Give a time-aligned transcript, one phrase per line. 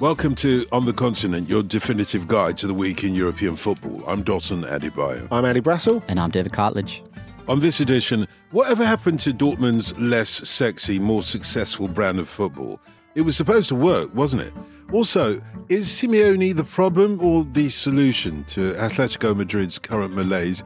[0.00, 4.02] Welcome to On the Continent, your definitive guide to the week in European football.
[4.08, 5.28] I'm Dotun Adebayo.
[5.30, 6.02] I'm Andy Brassel.
[6.08, 7.06] And I'm David Cartlidge.
[7.46, 12.80] On this edition, whatever happened to Dortmund's less sexy, more successful brand of football?
[13.14, 14.52] It was supposed to work, wasn't it?
[14.92, 20.64] Also, is Simeone the problem or the solution to Atletico Madrid's current malaise?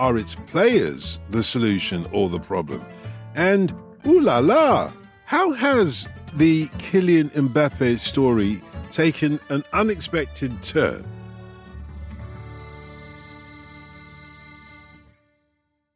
[0.00, 2.84] Are its players the solution or the problem?
[3.36, 3.72] And,
[4.04, 4.92] ooh la la,
[5.24, 11.04] how has the Kylian Mbappe story taken an unexpected turn?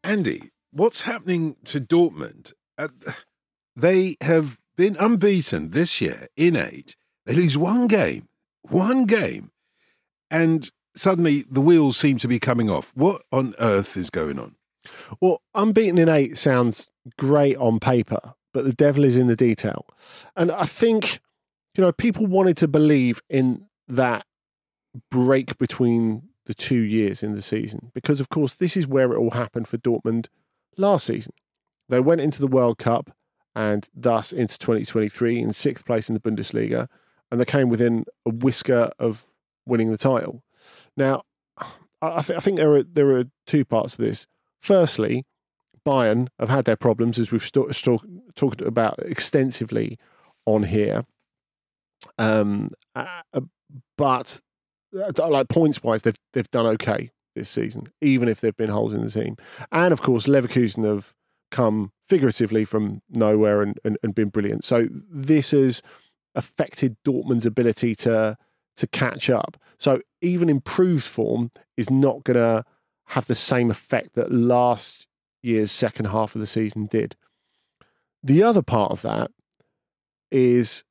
[0.02, 2.54] Andy, what's happening to Dortmund?
[2.78, 2.88] Uh,
[3.76, 6.96] they have been unbeaten this year in eight.
[7.26, 8.28] They lose one game,
[8.62, 9.50] one game,
[10.30, 12.92] and suddenly the wheels seem to be coming off.
[12.94, 14.54] What on earth is going on?
[15.20, 19.86] Well, unbeaten in eight sounds great on paper, but the devil is in the detail.
[20.34, 21.20] And I think,
[21.76, 24.26] you know, people wanted to believe in that
[25.12, 29.16] break between the two years in the season because, of course, this is where it
[29.16, 30.26] all happened for Dortmund
[30.76, 31.34] last season.
[31.88, 33.12] They went into the World Cup
[33.54, 36.88] and thus into 2023 in sixth place in the Bundesliga,
[37.30, 39.26] and they came within a whisker of
[39.66, 40.42] winning the title.
[40.96, 41.22] Now,
[42.02, 44.26] I, th- I think there are there are two parts to this.
[44.60, 45.26] Firstly,
[45.88, 49.98] Bayern have had their problems, as we've st- st- talked about extensively
[50.44, 51.06] on here.
[52.18, 53.40] Um, uh,
[53.96, 54.40] but
[54.94, 58.92] uh, like points wise, they've they've done okay this season, even if there've been holes
[58.92, 59.36] in the team.
[59.72, 61.14] And of course, Leverkusen have
[61.50, 64.64] come figuratively from nowhere and, and, and been brilliant.
[64.64, 65.82] So this has
[66.34, 68.36] affected Dortmund's ability to
[68.76, 69.56] to catch up.
[69.78, 72.64] So even improved form is not going to
[73.08, 75.07] have the same effect that last
[75.48, 77.16] year's second half of the season did.
[78.22, 79.30] The other part of that
[80.30, 80.84] is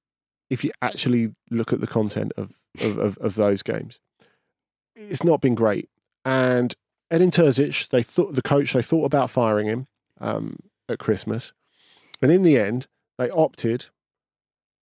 [0.49, 3.99] if you actually look at the content of, of, of, of those games,
[4.95, 5.89] it's not been great.
[6.25, 6.73] And
[7.11, 9.87] Edin Terzic, they thought the coach, they thought about firing him
[10.19, 10.57] um,
[10.89, 11.53] at Christmas.
[12.21, 12.87] And in the end,
[13.17, 13.87] they opted,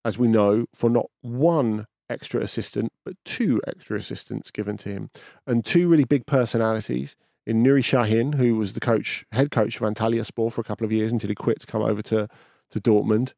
[0.04, 5.10] as we know, for not one extra assistant, but two extra assistants given to him,
[5.46, 9.82] and two really big personalities in Nuri Sahin, who was the coach, head coach of
[9.82, 12.28] Antalyaspor for a couple of years until he quit to come over to,
[12.70, 13.34] to Dortmund.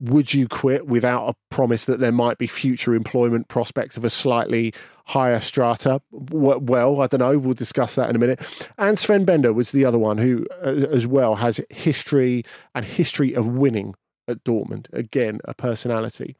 [0.00, 4.10] Would you quit without a promise that there might be future employment prospects of a
[4.10, 4.72] slightly
[5.06, 6.00] higher strata?
[6.10, 7.38] Well, I don't know.
[7.38, 8.40] We'll discuss that in a minute.
[8.78, 13.34] And Sven Bender was the other one who, uh, as well, has history and history
[13.34, 13.94] of winning
[14.26, 14.90] at Dortmund.
[14.94, 16.34] Again, a personality.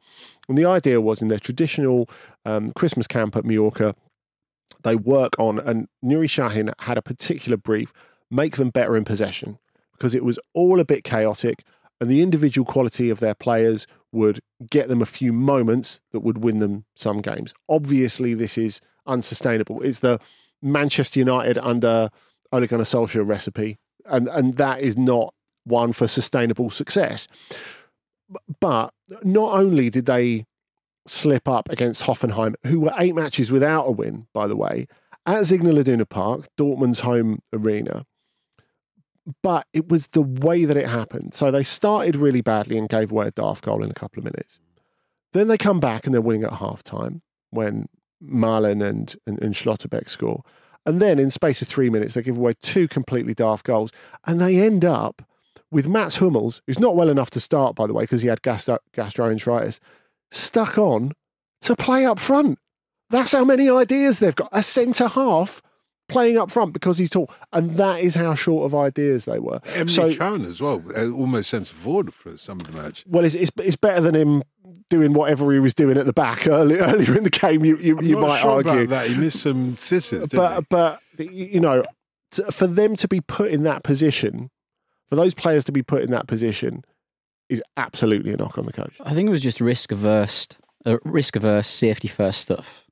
[0.49, 2.09] And the idea was in their traditional
[2.45, 3.95] um, Christmas camp at Mallorca,
[4.83, 7.93] they work on, and Nuri Sahin had a particular brief
[8.29, 9.59] make them better in possession
[9.93, 11.63] because it was all a bit chaotic
[12.01, 16.39] and the individual quality of their players would get them a few moments that would
[16.39, 17.53] win them some games.
[17.69, 19.81] Obviously, this is unsustainable.
[19.83, 20.19] It's the
[20.63, 22.09] Manchester United under
[22.51, 25.33] Ole Gunnar Solskjaer recipe, and, and that is not
[25.63, 27.27] one for sustainable success.
[28.59, 28.93] But
[29.23, 30.45] not only did they
[31.07, 34.87] slip up against Hoffenheim, who were eight matches without a win, by the way,
[35.25, 38.05] at Signal Iduna Park, Dortmund's home arena.
[39.43, 41.33] But it was the way that it happened.
[41.33, 44.25] So they started really badly and gave away a daft goal in a couple of
[44.25, 44.59] minutes.
[45.33, 47.87] Then they come back and they're winning at half time when
[48.23, 50.43] Malen and, and, and Schlotterbeck score.
[50.85, 53.91] And then in space of three minutes, they give away two completely daft goals.
[54.25, 55.21] And they end up
[55.69, 58.41] with Mats Hummels, who's not well enough to start, by the way, because he had
[58.41, 59.79] gastro- gastroenteritis,
[60.31, 61.13] stuck on
[61.61, 62.57] to play up front.
[63.09, 64.49] That's how many ideas they've got.
[64.51, 65.61] A centre half
[66.07, 69.59] playing up front because he's tall, and that is how short of ideas they were.
[69.59, 73.03] Emre so, Can as well, uh, almost centre forward for some of the match.
[73.07, 74.43] Well, it's, it's, it's better than him
[74.89, 77.65] doing whatever he was doing at the back early, earlier in the game.
[77.65, 81.83] You you, you might sure argue that he missed some scissors, but but you know,
[82.51, 84.49] for them to be put in that position,
[85.07, 86.83] for those players to be put in that position,
[87.51, 88.93] is absolutely a knock on the coach.
[89.01, 90.47] I think it was just risk averse,
[90.85, 92.85] uh, risk averse, safety first stuff.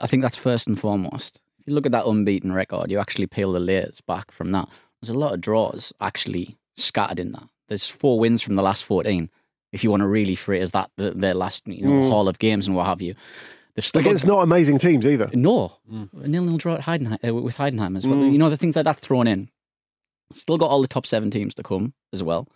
[0.00, 1.40] I think that's first and foremost.
[1.60, 4.68] If you look at that unbeaten record, you actually peel the layers back from that.
[5.00, 7.44] There's a lot of draws actually scattered in that.
[7.68, 9.30] There's four wins from the last 14.
[9.72, 12.08] if you want to really phrase that the, their last you know Mm.
[12.08, 13.14] haul of games and what have you.
[13.74, 15.28] They've still got- Against not amazing teams either.
[15.34, 15.78] no,
[16.22, 18.18] a nil nil draw at Heidenheim, uh, with Heidenheim as well.
[18.18, 18.30] Mm.
[18.32, 19.48] You know the things like that thrown in.
[20.32, 22.46] Still got all the top seven teams to come as well.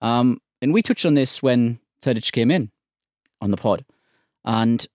[0.00, 2.70] Um, and we touched on this when Tadic came in
[3.40, 3.84] on the pod,
[4.44, 4.86] and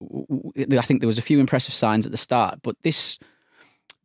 [0.00, 2.60] I think there was a few impressive signs at the start.
[2.62, 3.18] But this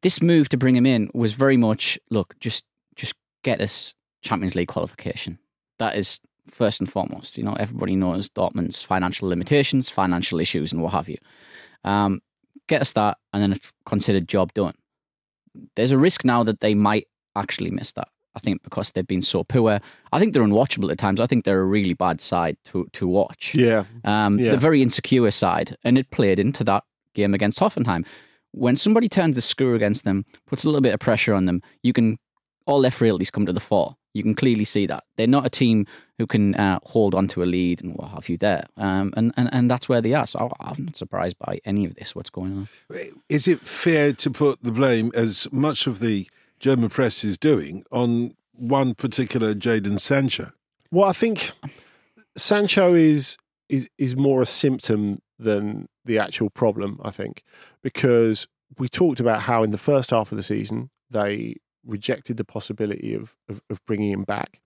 [0.01, 2.65] this move to bring him in was very much look just
[2.95, 3.13] just
[3.44, 5.39] get us Champions League qualification.
[5.80, 6.19] That is
[6.51, 7.38] first and foremost.
[7.38, 11.18] You know everybody knows Dortmund's financial limitations, financial issues, and what have you.
[11.83, 12.21] Um,
[12.68, 14.75] get us that, and then it's considered job done.
[15.75, 18.07] There's a risk now that they might actually miss that.
[18.35, 19.80] I think because they've been so poor.
[20.12, 21.19] I think they're unwatchable at times.
[21.19, 23.53] I think they're a really bad side to to watch.
[23.56, 23.83] Yeah.
[24.03, 24.51] Um, Yeah.
[24.51, 26.83] The very insecure side, and it played into that
[27.13, 28.06] game against Hoffenheim.
[28.51, 31.62] When somebody turns the screw against them, puts a little bit of pressure on them,
[31.81, 32.18] you can
[32.65, 33.95] all their frailties come to the fore.
[34.13, 35.88] You can clearly see that they're not a team
[36.19, 39.33] who can uh, hold on to a lead and what have you there, um, and,
[39.38, 40.27] and and that's where they are.
[40.27, 42.15] So I'm not surprised by any of this.
[42.15, 42.68] What's going on?
[43.27, 46.27] Is it fair to put the blame, as much of the
[46.63, 50.51] German press is doing, on one particular Jadon Sancho?
[50.92, 51.51] Well, I think
[52.38, 53.38] Sancho is
[53.68, 57.01] is is more a symptom than the actual problem.
[57.04, 57.44] I think
[57.81, 62.45] because we talked about how in the first half of the season they rejected the
[62.45, 64.62] possibility of of, of bringing him back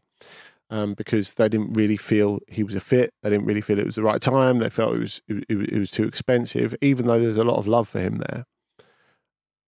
[0.70, 3.12] um, because they didn't really feel he was a fit.
[3.24, 4.60] They didn't really feel it was the right time.
[4.60, 7.58] They felt it was it, it, it was too expensive, even though there's a lot
[7.58, 8.46] of love for him there.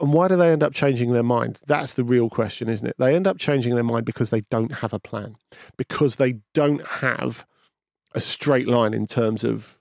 [0.01, 1.59] And why do they end up changing their mind?
[1.67, 2.95] That's the real question, isn't it?
[2.97, 5.35] They end up changing their mind because they don't have a plan,
[5.77, 7.45] because they don't have
[8.15, 9.79] a straight line in terms of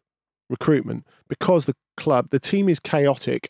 [0.50, 3.48] recruitment, because the club, the team is chaotic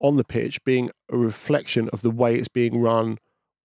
[0.00, 3.18] on the pitch, being a reflection of the way it's being run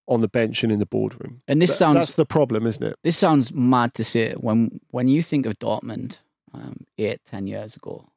[0.08, 1.42] on the bench and in the boardroom.
[1.48, 2.96] And this Th- sounds that's the problem, isn't it?
[3.04, 6.18] this sounds mad to say when when you think of Dortmund
[6.54, 8.08] um, eight ten years ago.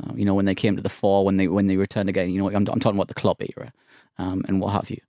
[0.00, 2.30] Um, you know when they came to the fore, when they when they returned again.
[2.30, 3.72] You know I'm, I'm talking about the club era
[4.18, 5.00] um, and what have you.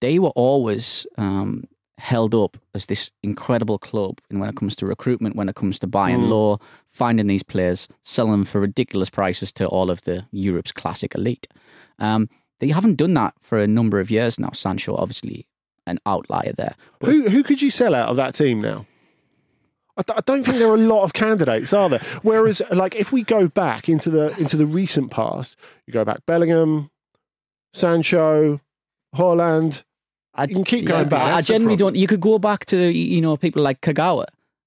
[0.00, 1.64] They were always um,
[1.98, 5.78] held up as this incredible club, and when it comes to recruitment, when it comes
[5.78, 6.28] to buying Mm.
[6.28, 6.60] low,
[6.90, 11.46] finding these players, selling them for ridiculous prices to all of the Europe's classic elite.
[11.98, 12.28] Um,
[12.60, 14.50] they haven't done that for a number of years now.
[14.52, 15.46] Sancho, obviously,
[15.86, 16.74] an outlier there.
[17.00, 18.86] But Who who could you sell out of that team now?
[19.96, 22.00] I, d- I don't think there are a lot of candidates, are there?
[22.22, 25.56] Whereas, like, if we go back into the into the recent past,
[25.86, 26.90] you go back Bellingham,
[27.72, 28.60] Sancho,
[29.16, 29.84] Haaland.
[30.34, 31.22] I, You can keep going back.
[31.22, 31.94] I, I generally don't.
[31.96, 34.24] You could go back to you know people like Kagawa,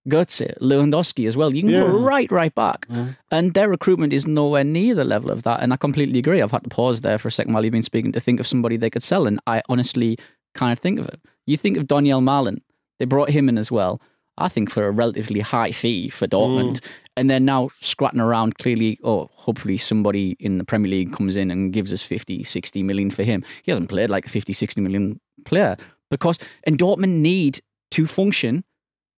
[0.07, 1.53] Götze, Lewandowski as well.
[1.55, 2.85] You can go right, right back,
[3.31, 5.61] and their recruitment is nowhere near the level of that.
[5.61, 6.41] And I completely agree.
[6.41, 8.45] I've had to pause there for a second while you've been speaking to think of
[8.45, 10.17] somebody they could sell, and I honestly
[10.53, 11.19] can't think of it.
[11.47, 12.59] You think of Donyell Malen.
[12.99, 13.99] They brought him in as well.
[14.37, 16.87] I think for a relatively high fee for Dortmund, mm.
[17.15, 21.51] and they're now scratching around clearly, oh, hopefully somebody in the Premier League comes in
[21.51, 23.43] and gives us 50, 60 million for him.
[23.63, 25.77] He hasn't played like a 50, 60 million player
[26.11, 27.61] because, and Dortmund need
[27.91, 28.63] to function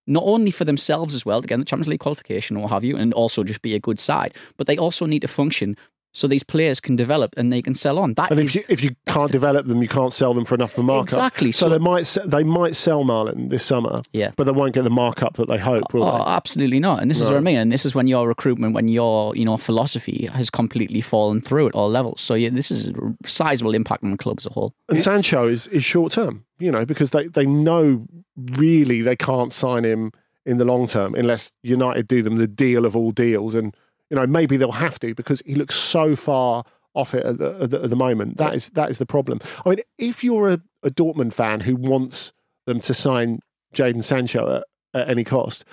[0.07, 2.83] not only for themselves as well to get the Champions League qualification or what have
[2.83, 5.75] you, and also just be a good side, but they also need to function
[6.17, 8.13] so these players can develop and they can sell on.
[8.15, 10.73] That And if you, if you can't develop them, you can't sell them for enough
[10.73, 11.03] of a markup.
[11.05, 11.51] Exactly.
[11.51, 14.31] So, So- they might they might sell Malen this summer, Yeah.
[14.35, 16.23] but they won't get the markup that they hope, will Oh, they?
[16.31, 17.01] absolutely not.
[17.01, 17.57] And this is what I mean.
[17.57, 21.67] And this is when your recruitment, when your you know philosophy has completely fallen through
[21.67, 22.19] at all levels.
[22.19, 22.93] So yeah, this is a
[23.27, 24.73] sizable impact on the club as a whole.
[24.89, 28.05] And Sancho is, is short term, you know, because they, they know
[28.35, 30.11] really they can't sign him
[30.45, 33.53] in the long term unless United do them the deal of all deals.
[33.55, 33.75] And,
[34.09, 37.57] you know, maybe they'll have to because he looks so far off it at the,
[37.61, 38.37] at the, at the moment.
[38.37, 39.39] That is that is the problem.
[39.65, 42.33] I mean, if you're a, a Dortmund fan who wants
[42.65, 43.39] them to sign
[43.73, 44.57] Jadon Sancho
[44.93, 45.63] at, at any cost,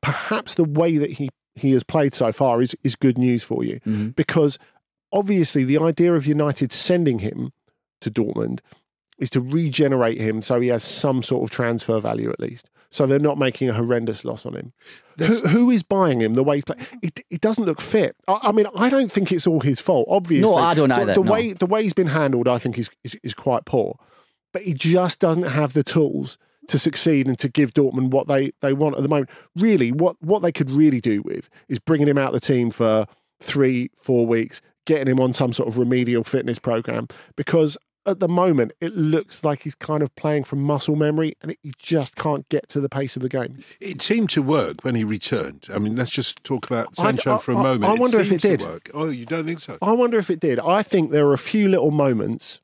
[0.00, 3.62] perhaps the way that he, he has played so far is, is good news for
[3.64, 4.14] you Mhm.
[4.16, 4.58] because
[5.12, 7.52] obviously the idea of United sending him
[8.00, 8.60] to Dortmund
[9.18, 12.70] is to regenerate him so he has some sort of transfer value at least.
[12.92, 14.72] So they're not making a horrendous loss on him.
[15.18, 16.86] Who, who is buying him the way he's playing?
[17.02, 18.14] It, it doesn't look fit.
[18.28, 20.06] I, I mean, I don't think it's all his fault.
[20.10, 21.32] Obviously, No, I don't The- either, The, no.
[21.32, 23.98] way the way he's been handled, I think, is, is is quite poor.
[24.52, 26.36] But he just doesn't have the tools
[26.68, 29.30] to succeed and to give Dortmund what they, they want at the moment.
[29.56, 32.70] Really, what what they could really do with is bringing him out of the team
[32.70, 33.06] for
[33.40, 38.28] three, four weeks, getting him on some sort of remedial fitness program because at the
[38.28, 42.48] moment it looks like he's kind of playing from muscle memory and he just can't
[42.48, 43.62] get to the pace of the game.
[43.80, 45.68] It seemed to work when he returned.
[45.72, 47.84] I mean, let's just talk about I th- Sancho for a moment.
[47.84, 48.62] I wonder if it did.
[48.62, 48.90] work.
[48.94, 49.78] Oh, you don't think so?
[49.80, 50.58] I wonder if it did.
[50.60, 52.60] I think there are a few little moments,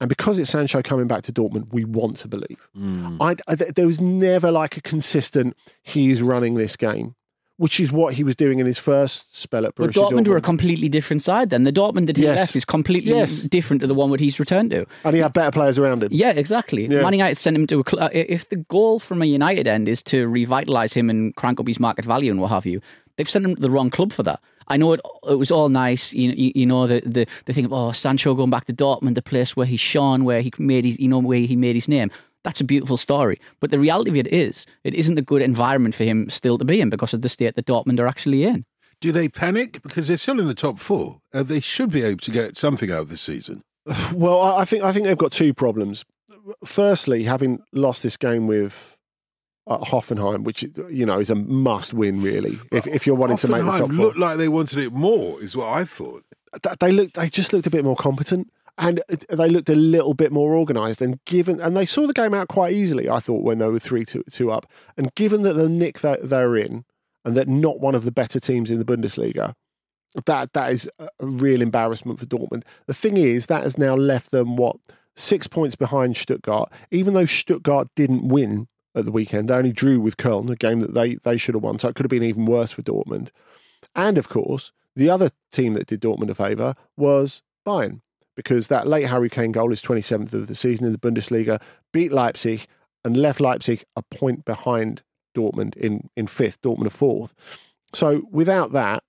[0.00, 2.68] and because it's Sancho coming back to Dortmund, we want to believe.
[2.76, 3.16] Mm.
[3.20, 5.56] I, I- there was never like a consistent.
[5.82, 7.14] He's running this game.
[7.58, 10.36] Which is what he was doing in his first spell at But Borussia Dortmund, were
[10.36, 11.64] a completely different side then.
[11.64, 12.36] The Dortmund that he Yes.
[12.36, 13.42] left is completely Yes.
[13.42, 14.86] different to the one that he's returned to.
[15.04, 16.08] and he had better players around him.
[16.10, 16.86] Yeah, exactly.
[16.86, 17.02] Yeah.
[17.02, 18.04] Man United sent him to a club.
[18.04, 21.66] Uh, if the goal from a United end is to revitalise him and crank up
[21.66, 22.80] his market value and what have you,
[23.16, 24.40] they've sent him to the wrong club for that.
[24.70, 25.00] I know it.
[25.28, 28.34] It was all nice, you, you, you know, the, the the thing of oh Sancho
[28.34, 31.18] going back to Dortmund, the place where he shone, where he made his, you know,
[31.18, 32.10] where he made his name.
[32.44, 33.40] That's a beautiful story.
[33.60, 36.64] But the reality of it is, it isn't a good environment for him still to
[36.64, 38.64] be in because of the state that Dortmund are actually in.
[39.00, 41.20] Do they panic because they're still in the top four?
[41.32, 43.62] Uh, they should be able to get something out of this season.
[44.12, 46.04] Well, I I think I think they've got two problems.
[46.64, 48.96] Firstly, having lost this game with
[49.66, 52.58] uh, Hoffenheim, which you know is a must-win, really.
[52.72, 55.40] If if you're wanting to make the top four, looked like they wanted it more,
[55.42, 56.24] is what I thought.
[56.80, 60.32] they looked they just looked a bit more competent and they looked a little bit
[60.32, 63.58] more organised and given and they saw the game out quite easily I thought when
[63.58, 64.66] they were three two, two up.
[64.96, 66.84] And given that the nick that they're in
[67.24, 69.54] and that not one of the better teams in the Bundesliga
[70.24, 72.62] that that is a real embarrassment for Dortmund.
[72.86, 74.76] The thing is that has now left them what
[75.14, 76.72] six points behind Stuttgart.
[76.90, 80.80] Even though Stuttgart didn't win at the weekend they only drew with Köln a game
[80.80, 81.78] that they they should have won.
[81.78, 83.30] So it could have been even worse for Dortmund.
[83.94, 88.00] And of course, the other team that did Dortmund a favour was Bayern,
[88.38, 91.60] because that late Harry Kane goal is 27th of the season in the Bundesliga,
[91.92, 92.68] beat Leipzig
[93.04, 95.02] and left Leipzig a point behind
[95.36, 97.34] Dortmund in, in fifth, Dortmund are fourth.
[97.92, 99.02] So without that,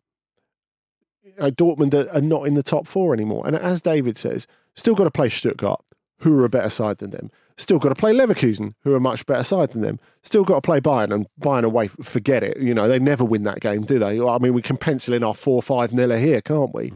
[1.37, 3.45] uh, Dortmund are, are not in the top four anymore.
[3.45, 5.85] And as David says, still got to play Stuttgart,
[6.21, 7.29] who are a better side than them.
[7.55, 9.99] Still got to play Leverkusen, who are a much better side than them.
[10.23, 12.57] Still got to play Bayern, and Bayern away, forget it.
[12.57, 14.19] You know, they never win that game, do they?
[14.19, 16.91] I mean, we can pencil in our 4 5 nil here, can't we?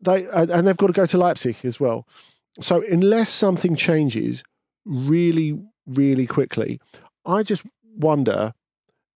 [0.00, 2.06] They And they've got to go to Leipzig as well.
[2.60, 4.42] So, unless something changes
[4.84, 6.80] really, really quickly,
[7.24, 7.64] I just
[7.96, 8.52] wonder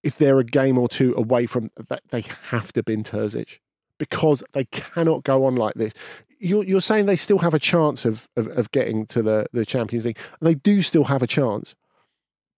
[0.03, 2.03] if they're a game or two away from that.
[2.11, 3.59] They have to bin Terzic
[3.99, 5.93] because they cannot go on like this.
[6.39, 9.65] You're, you're saying they still have a chance of, of, of getting to the, the
[9.65, 11.77] Champions League, and they do still have a chance,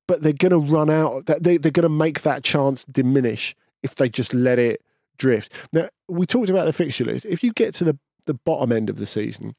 [0.09, 1.26] but they're going to run out.
[1.26, 4.81] They, they're going to make that chance diminish if they just let it
[5.19, 5.52] drift.
[5.73, 7.26] Now, we talked about the fixture list.
[7.26, 9.54] If you get to the, the bottom end of the season,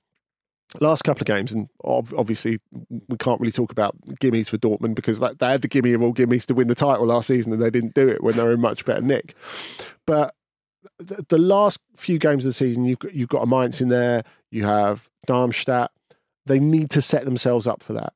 [0.82, 5.20] last couple of games, and obviously we can't really talk about gimmies for Dortmund because
[5.20, 7.70] they had the gimme of all gimmies to win the title last season, and they
[7.70, 9.36] didn't do it when they were in much better nick.
[10.06, 10.36] But
[11.00, 13.90] the, the last few games of the season, you've got, you've got a Mainz in
[13.90, 15.92] there, you have Darmstadt.
[16.46, 18.14] They need to set themselves up for that.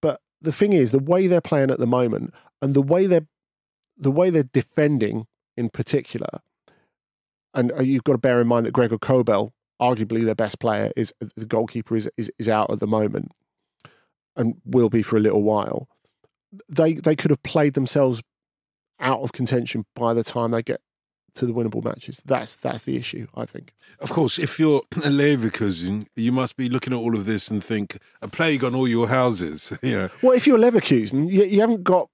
[0.00, 3.26] But the thing is, the way they're playing at the moment, and the way they're
[3.96, 6.40] the way they're defending in particular,
[7.54, 10.92] and uh, you've got to bear in mind that Gregor Kobel, arguably their best player,
[10.96, 13.32] is the goalkeeper is, is is out at the moment,
[14.36, 15.88] and will be for a little while.
[16.68, 18.22] They they could have played themselves
[19.00, 20.80] out of contention by the time they get
[21.34, 22.22] to the winnable matches.
[22.24, 23.72] That's that's the issue, I think.
[23.98, 27.62] Of course, if you're a Leverkusen, you must be looking at all of this and
[27.62, 29.72] think a plague on all your houses.
[29.82, 32.08] You know, Well, if you're Leverkusen, you, you haven't got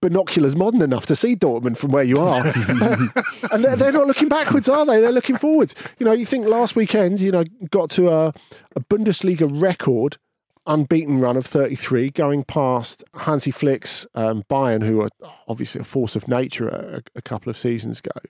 [0.00, 2.46] binoculars modern enough to see Dortmund from where you are,
[3.52, 5.00] and they're, they're not looking backwards, are they?
[5.00, 5.74] They're looking forwards.
[5.98, 8.34] You know, you think last weekend, you know, got to a,
[8.76, 10.18] a Bundesliga record
[10.66, 15.08] unbeaten run of 33, going past Hansi Flick's um, Bayern, who are
[15.48, 18.20] obviously a force of nature a, a couple of seasons ago.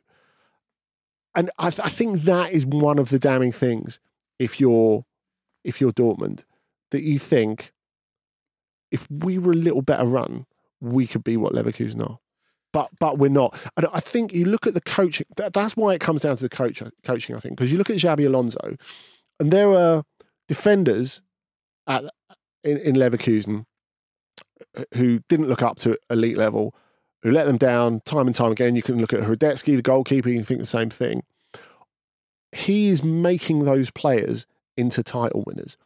[1.35, 4.01] And I, th- I think that is one of the damning things.
[4.39, 5.05] If you're
[5.65, 6.45] if you're Dortmund,
[6.93, 7.73] that you think
[8.91, 10.47] if we were a little better run,
[10.81, 12.19] we could be what Leverkusen are.
[12.73, 13.59] But but we're not.
[13.77, 15.27] And I think you look at the coaching.
[15.37, 17.35] That, that's why it comes down to the coach coaching.
[17.35, 18.77] I think because you look at Xabi Alonso,
[19.41, 20.05] and there are
[20.49, 21.23] defenders
[21.87, 22.05] at
[22.63, 23.65] in, in Leverkusen
[24.77, 26.75] uh, who didn't look up to elite level,
[27.23, 28.77] who let them down time and time again.
[28.77, 31.23] You can look at Hradecky, the goalkeeper, and think the same thing.
[32.53, 35.77] He is making those players into title winners.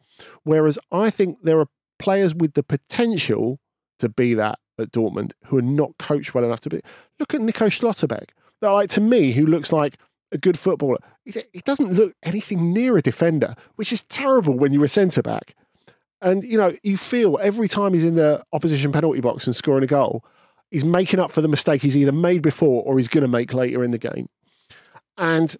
[0.43, 3.59] Whereas I think there are players with the potential
[3.99, 6.81] to be that at Dortmund who are not coached well enough to be.
[7.19, 8.29] Look at Nico Schlotterbeck.
[8.59, 9.97] They're like to me, who looks like
[10.31, 10.97] a good footballer.
[11.25, 15.21] He he doesn't look anything near a defender, which is terrible when you're a centre
[15.21, 15.55] back.
[16.21, 19.83] And you know, you feel every time he's in the opposition penalty box and scoring
[19.83, 20.23] a goal,
[20.71, 23.53] he's making up for the mistake he's either made before or he's going to make
[23.53, 24.27] later in the game.
[25.17, 25.55] And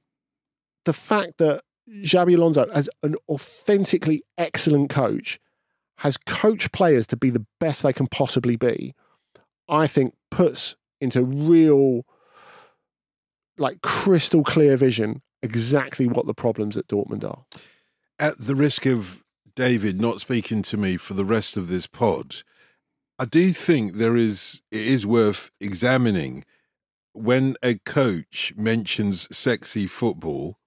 [0.86, 5.40] the fact that Xabi Alonso, as an authentically excellent coach,
[5.98, 8.96] has coached players to be the best they can possibly be,
[9.70, 12.06] I think puts into real,
[13.58, 17.44] like crystal clear vision exactly what the problems at Dortmund are.
[18.20, 19.24] at the risk of
[19.56, 22.38] David not speaking to me for the rest of this pod,
[23.20, 26.46] I do think there is it is worth examining
[27.14, 30.58] when a coach mentions sexy football,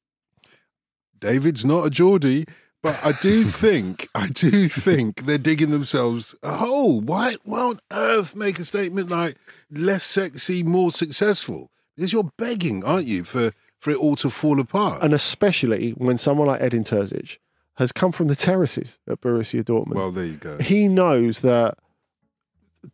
[1.19, 2.45] David's not a Geordie,
[2.87, 7.01] but I do think, I do think they're digging themselves a hole.
[7.01, 9.37] Why, why on earth make a statement like
[9.71, 11.71] less sexy, more successful?
[11.97, 15.03] Because you're begging, aren't you, for, for it all to fall apart?
[15.03, 17.39] And especially when someone like Edin Terzic
[17.77, 19.95] has come from the terraces at Borussia Dortmund.
[19.95, 20.59] well, there you go.
[20.59, 21.79] he knows that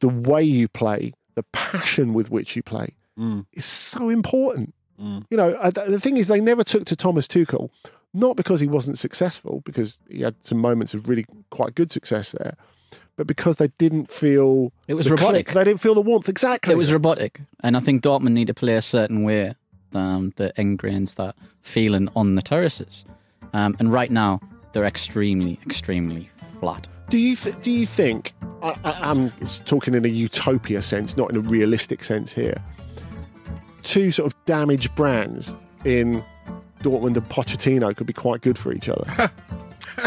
[0.00, 3.44] the way you play, the passion with which you play, Mm.
[3.52, 4.74] is so important.
[4.98, 5.26] Mm.
[5.30, 7.68] You know, the thing is, they never took to Thomas Tuchel,
[8.14, 12.32] not because he wasn't successful, because he had some moments of really quite good success
[12.32, 12.56] there,
[13.16, 15.46] but because they didn't feel It was the robotic.
[15.46, 15.54] click.
[15.54, 16.28] They didn't feel the warmth.
[16.28, 16.72] Exactly.
[16.72, 19.54] It was robotic, and I think Dortmund need to play a certain way
[19.94, 23.04] um, that ingrains that feeling on the terraces.
[23.54, 24.40] Um, and right now,
[24.72, 26.88] they're extremely, extremely flat.
[27.10, 29.30] Do you th- do you think I, I, I'm
[29.66, 32.56] talking in a utopia sense, not in a realistic sense here?
[33.82, 35.52] Two sort of damaged brands
[35.84, 36.24] in
[36.82, 39.30] Dortmund and Pochettino could be quite good for each other.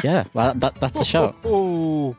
[0.04, 1.36] Yeah, well, that, that's a shout.
[1.46, 2.16] Oh,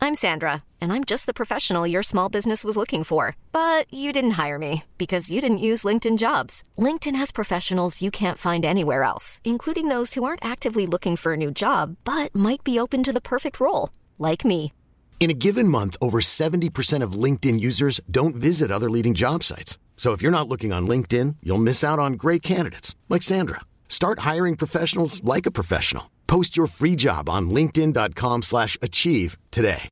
[0.00, 3.36] I'm Sandra, and I'm just the professional your small business was looking for.
[3.52, 6.62] But you didn't hire me because you didn't use LinkedIn jobs.
[6.78, 11.32] LinkedIn has professionals you can't find anywhere else, including those who aren't actively looking for
[11.32, 14.72] a new job but might be open to the perfect role, like me.
[15.20, 19.76] In a given month, over 70% of LinkedIn users don't visit other leading job sites.
[19.96, 23.60] So if you're not looking on LinkedIn, you'll miss out on great candidates like Sandra.
[23.88, 26.08] Start hiring professionals like a professional.
[26.28, 29.88] Post your free job on linkedin.com/achieve today.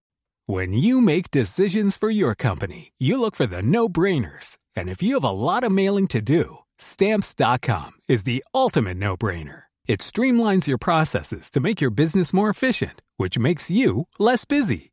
[0.48, 4.58] When you make decisions for your company, you look for the no-brainers.
[4.76, 9.62] And if you have a lot of mailing to do, stamps.com is the ultimate no-brainer.
[9.88, 14.92] It streamlines your processes to make your business more efficient, which makes you less busy.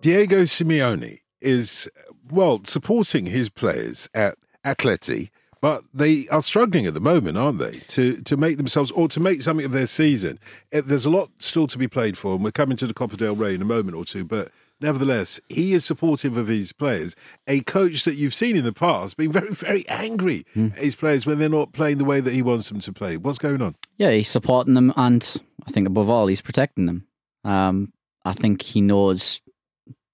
[0.00, 1.90] Diego Simeone is,
[2.30, 5.30] well, supporting his players at Atleti,
[5.60, 9.18] but they are struggling at the moment, aren't they, to, to make themselves or to
[9.18, 10.38] make something of their season.
[10.70, 13.16] Eh, There's a lot still to be played for, and we're coming to the Copa
[13.16, 17.16] del Rey in a moment or two, but nevertheless, he is supportive of his players.
[17.48, 21.26] A coach that you've seen in the past being very, very angry at his players
[21.26, 23.16] when they're not playing the way that he wants them to play.
[23.16, 23.74] What's going on?
[23.96, 25.28] Yeah, he's supporting them, and
[25.66, 27.08] I think above all, he's protecting them.
[27.42, 27.92] Um,
[28.24, 29.40] I think he knows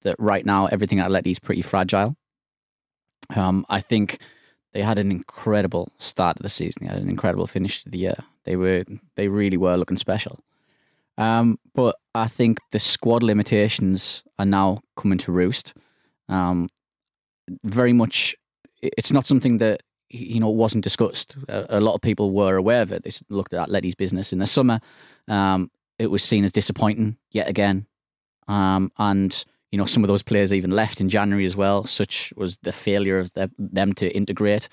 [0.04, 2.16] that right now everything at Atleti is pretty fragile.
[3.34, 4.20] Um, I think
[4.72, 6.86] they had an incredible start of the season.
[6.86, 8.16] They had an incredible finish to the year.
[8.44, 8.84] They were
[9.16, 10.40] they really were looking special.
[11.16, 15.74] Um, but I think the squad limitations are now coming to roost.
[16.28, 16.70] Um,
[17.62, 18.34] very much,
[18.82, 21.36] it's not something that you know wasn't discussed.
[21.48, 23.04] A, a lot of people were aware of it.
[23.04, 24.80] They looked at Atleti's business in the summer.
[25.28, 27.86] Um, it was seen as disappointing yet again,
[28.48, 31.84] um, and you know some of those players even left in January as well.
[31.84, 34.68] Such was the failure of the, them to integrate.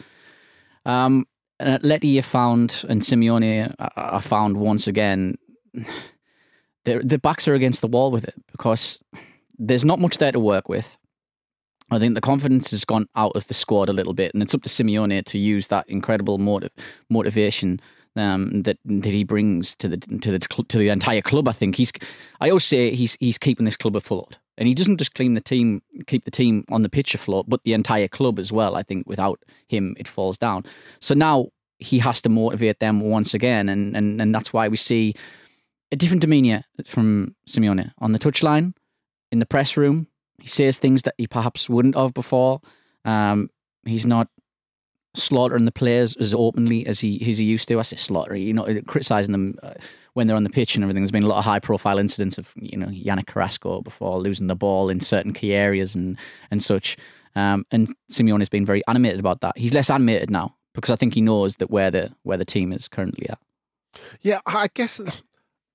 [0.86, 1.26] Um,
[1.60, 5.40] and Atleti found and Simeone I, I found once again
[6.86, 9.00] their the backs are against the wall with it because
[9.58, 11.00] there's not much there to work with.
[11.90, 14.54] I think the confidence has gone out of the squad a little bit, and it's
[14.54, 16.72] up to Simeone to use that incredible motive,
[17.10, 17.82] motivation
[18.16, 21.48] um, that that he brings to the to the to the entire club.
[21.48, 21.92] I think he's.
[22.40, 25.42] I always say he's he's keeping this club afloat, and he doesn't just clean the
[25.42, 28.76] team, keep the team on the pitch afloat, but the entire club as well.
[28.76, 30.66] I think without him, it falls down.
[31.00, 31.48] So now
[31.80, 35.16] he has to motivate them once again, and and and that's why we see
[35.92, 38.74] a different demeanour from Simeone on the touchline,
[39.32, 40.08] in the press room.
[40.40, 42.62] He says things that he perhaps wouldn't have before.
[43.06, 43.50] Um,
[43.86, 44.28] he's not
[45.14, 47.80] slaughtering the players as openly as he as he used to.
[47.80, 49.74] I say slaughter, you know, criticizing them uh,
[50.14, 51.04] when they're on the pitch and everything.
[51.04, 54.48] There's been a lot of high profile incidents of you know Yannick Carrasco before losing
[54.48, 56.18] the ball in certain key areas and
[56.50, 56.98] and such.
[57.36, 59.58] Um, and Simeone has been very animated about that.
[59.58, 62.72] He's less animated now because I think he knows that where the where the team
[62.72, 63.40] is currently at.
[64.22, 65.02] Yeah, I guess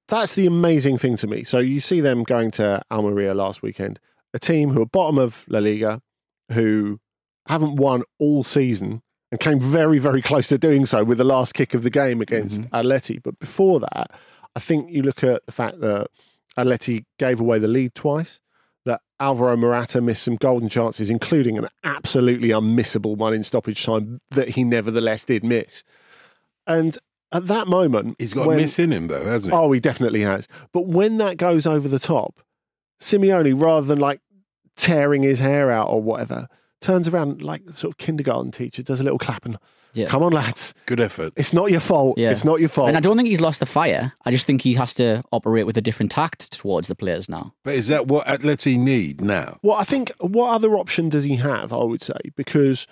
[0.08, 1.44] that's the amazing thing to me.
[1.44, 3.98] So you see them going to Almeria last weekend,
[4.32, 6.00] a team who are bottom of La Liga,
[6.52, 7.00] who
[7.46, 11.54] haven't won all season and came very, very close to doing so with the last
[11.54, 12.74] kick of the game against mm-hmm.
[12.74, 13.22] Atleti.
[13.22, 14.10] But before that,
[14.54, 16.08] I think you look at the fact that
[16.56, 18.40] Atleti gave away the lead twice,
[18.84, 24.20] that Alvaro Morata missed some golden chances, including an absolutely unmissable one in stoppage time
[24.30, 25.82] that he nevertheless did miss.
[26.66, 26.96] And
[27.32, 29.58] at that moment, he's got when, a miss in him, though, hasn't he?
[29.58, 30.46] Oh, he definitely has.
[30.72, 32.40] But when that goes over the top,
[33.00, 34.20] Simeone, rather than like
[34.76, 36.46] tearing his hair out or whatever,
[36.80, 39.56] turns around like sort of kindergarten teacher, does a little clapping.
[39.94, 40.06] yeah.
[40.06, 40.74] come on, lads.
[40.86, 41.32] Good effort.
[41.36, 42.18] It's not your fault.
[42.18, 42.30] Yeah.
[42.30, 42.88] It's not your fault.
[42.88, 44.12] And I don't think he's lost the fire.
[44.24, 47.54] I just think he has to operate with a different tact towards the players now.
[47.64, 49.58] But is that what Atleti need now?
[49.62, 51.72] Well, I think what other option does he have?
[51.72, 52.86] I would say because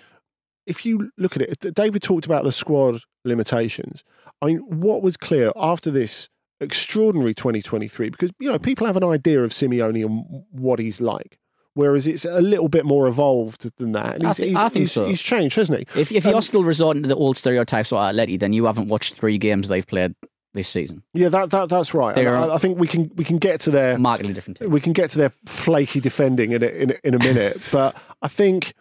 [0.65, 4.03] if you look at it, David talked about the squad limitations.
[4.41, 9.03] I mean, what was clear after this extraordinary 2023, because, you know, people have an
[9.03, 11.37] idea of Simeone and what he's like.
[11.75, 14.15] Whereas it's a little bit more evolved than that.
[14.15, 15.05] And I, think, he's, I think he's, so.
[15.05, 15.99] He's changed, hasn't he?
[15.99, 18.87] If, if um, you're still resorting to the old stereotypes of Atleti, then you haven't
[18.87, 20.15] watched three games they've played
[20.53, 21.03] this season.
[21.13, 22.17] Yeah, that, that that's right.
[22.17, 24.57] I, I, think we can we can get to their markedly different.
[24.57, 24.71] Team.
[24.71, 28.29] We can get to their flaky defending in a, in, in a minute, but I
[28.29, 28.73] think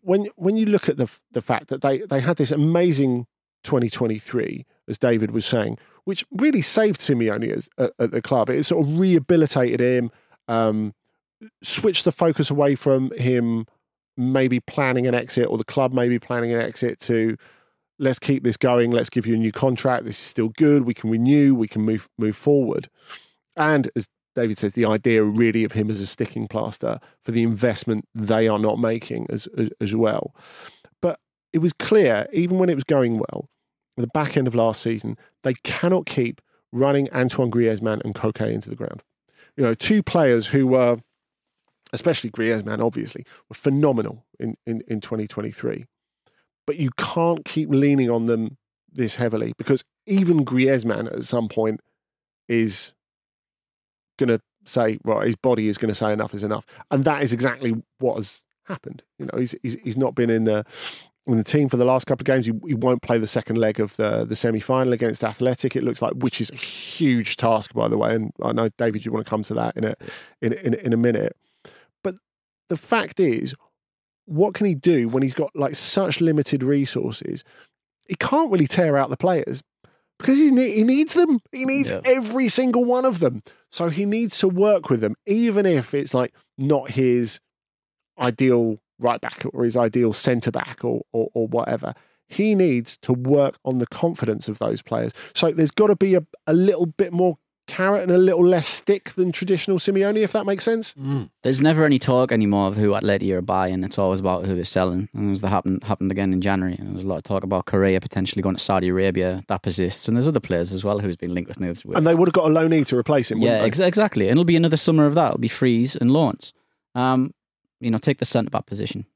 [0.00, 3.26] when when you look at the the fact that they they had this amazing
[3.64, 8.50] 2023, as David was saying, which really saved Simeone as, at, at the club.
[8.50, 10.10] It sort of rehabilitated him,
[10.48, 10.94] um,
[11.62, 13.66] switched the focus away from him
[14.16, 17.36] maybe planning an exit or the club maybe planning an exit to
[17.98, 18.90] let's keep this going.
[18.90, 20.04] Let's give you a new contract.
[20.04, 20.84] This is still good.
[20.84, 21.54] We can renew.
[21.54, 22.88] We can move move forward.
[23.56, 27.42] And as David says, the idea really of him as a sticking plaster for the
[27.42, 30.34] investment they are not making as, as, as well.
[31.00, 31.20] But
[31.52, 33.48] it was clear, even when it was going well,
[33.96, 36.40] the back end of last season, they cannot keep
[36.72, 39.02] running Antoine Griezmann and Koke into the ground.
[39.56, 40.98] You know, two players who were,
[41.94, 45.86] especially Griezmann, obviously, were phenomenal in, in, in 2023.
[46.66, 48.58] But you can't keep leaning on them
[48.92, 51.80] this heavily because even Griezmann at some point
[52.48, 52.94] is
[54.18, 56.66] going to say, right, his body is going to say enough is enough.
[56.90, 59.02] And that is exactly what has happened.
[59.18, 60.64] You know, he's, he's, he's not been in the
[61.26, 62.44] in the team for the last couple of games.
[62.44, 65.74] He, he won't play the second leg of the the semi final against Athletic.
[65.74, 68.14] It looks like, which is a huge task, by the way.
[68.14, 69.94] And I know David, you want to come to that in a
[70.42, 71.36] in in, in a minute.
[72.04, 72.14] But
[72.68, 73.54] the fact is,
[74.26, 77.42] what can he do when he's got like such limited resources?
[78.06, 79.62] He can't really tear out the players
[80.18, 81.40] because he he needs them.
[81.50, 82.00] He needs yeah.
[82.04, 83.42] every single one of them.
[83.72, 87.40] So he needs to work with them, even if it's like not his
[88.18, 91.94] ideal right back or his ideal centre back or, or, or whatever.
[92.28, 95.12] He needs to work on the confidence of those players.
[95.34, 98.66] So there's got to be a, a little bit more carrot and a little less
[98.66, 100.92] stick than traditional Simeone, if that makes sense.
[100.94, 101.30] Mm.
[101.42, 103.84] There's never any talk anymore of who Atleti are buying.
[103.84, 105.08] It's always about who they're selling.
[105.14, 106.76] And as that happened happened again in January.
[106.78, 109.42] And there's a lot of talk about Correa potentially going to Saudi Arabia.
[109.48, 110.08] That persists.
[110.08, 111.84] And there's other players as well who's been linked with moves.
[111.84, 111.96] With.
[111.96, 113.38] And they would have got a loanee to replace him.
[113.38, 114.28] Yeah, ex- exactly.
[114.28, 115.28] And it'll be another summer of that.
[115.28, 116.52] It'll be freeze and loans.
[116.94, 117.34] Um,
[117.80, 119.06] you know, take the centre back position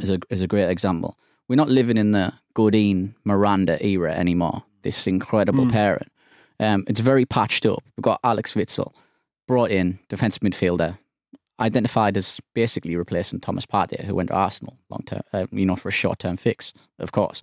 [0.00, 1.18] is a is a great example.
[1.48, 4.64] We're not living in the Godin Miranda era anymore.
[4.82, 5.72] This incredible mm.
[5.72, 6.08] pairing.
[6.60, 7.82] Um, it's very patched up.
[7.96, 8.92] We've got Axel Witsel
[9.46, 10.98] brought in, defensive midfielder,
[11.60, 15.76] identified as basically replacing Thomas Partey, who went to Arsenal long term, uh, you know,
[15.76, 17.42] for a short term fix, of course.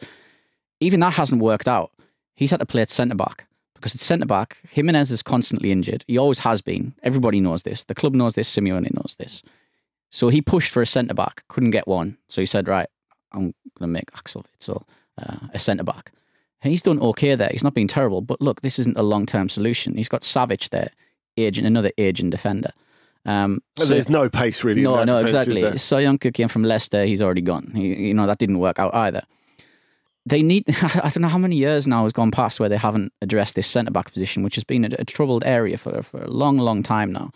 [0.80, 1.92] Even that hasn't worked out.
[2.36, 6.06] He's had to play at centre back because at centre back, Giménez is constantly injured.
[6.08, 6.94] He always has been.
[7.04, 7.84] Everybody knows this.
[7.84, 8.54] The club knows this.
[8.54, 9.44] Simeone knows this.
[10.10, 12.18] So he pushed for a centre back, couldn't get one.
[12.28, 12.88] So he said, right,
[13.32, 14.84] I'm going to make Axel Witsel
[15.18, 16.12] uh, a centre back.
[16.62, 17.50] And he's done okay there.
[17.52, 18.22] He's not been terrible.
[18.22, 19.96] But look, this isn't a long term solution.
[19.96, 20.92] He's got Savić there,
[21.38, 22.72] agent, another aging defender.
[23.26, 24.82] Um, so there's no pace really.
[24.82, 25.62] No, no, defense, exactly.
[25.78, 27.06] Soyuncu came from Leicester.
[27.06, 27.72] He's already gone.
[27.76, 29.24] He, you know that didn't work out either.
[30.26, 30.66] They need.
[30.82, 33.68] I don't know how many years now has gone past where they haven't addressed this
[33.68, 36.84] centre back position, which has been a, a, troubled area for for a long, long
[36.84, 37.32] time now.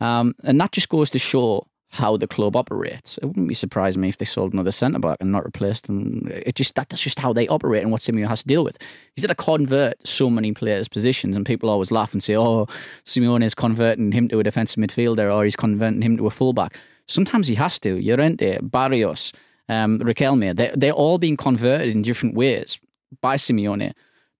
[0.00, 3.18] Um, and that just goes to show how the club operates.
[3.18, 6.26] It wouldn't be surprised me if they sold another centre back and not replaced them.
[6.30, 8.78] It just that, that's just how they operate and what Simeone has to deal with.
[9.14, 12.66] He's had to convert so many players' positions, and people always laugh and say, "Oh,
[13.04, 16.78] Simeone is converting him to a defensive midfielder, or he's converting him to a fullback."
[17.06, 18.00] Sometimes he has to.
[18.00, 19.34] Llorente, Barrios,
[19.68, 22.78] um, Riquelme, they're, they're all being converted in different ways
[23.20, 23.92] by Simeone.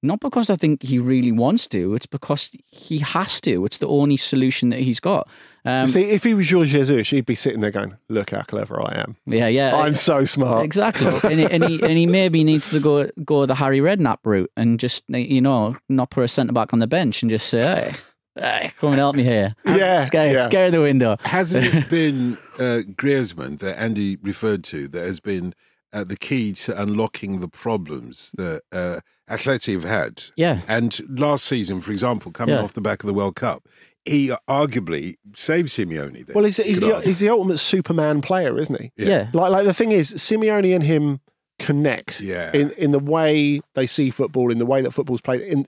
[0.05, 3.65] Not because I think he really wants to, it's because he has to.
[3.65, 5.29] It's the only solution that he's got.
[5.65, 8.83] Um, See, if he was George Jesus, he'd be sitting there going, "Look how clever
[8.83, 9.17] I am.
[9.27, 9.77] yeah, yeah.
[9.77, 13.47] I'm so smart." Exactly, and, he, and he and he maybe needs to go go
[13.47, 16.89] the Harry Redknapp route and just you know not put a centre back on the
[16.89, 20.49] bench and just say, "Hey, hey come and help me here." Yeah, Get, yeah.
[20.49, 21.17] get out the window.
[21.21, 25.55] Hasn't it been uh, Griezmann that Andy referred to that has been
[25.93, 29.01] uh, the key to unlocking the problems that uh,
[29.31, 30.25] Atleti have had?
[30.37, 30.61] Yeah.
[30.69, 32.63] And last season, for example, coming Yeah.
[32.63, 33.69] off the back of the World Cup,
[34.05, 36.27] he arguably saved Simeone.
[36.27, 38.91] There, Well, he's, he's, the, he's the ultimate Superman player, isn't he?
[38.97, 39.09] Yeah.
[39.09, 39.29] Yeah.
[39.33, 41.21] Like, like the thing is, Simeone and him
[41.59, 42.51] connect Yeah.
[42.53, 45.67] in, in the way they see football, in the way that football's played, in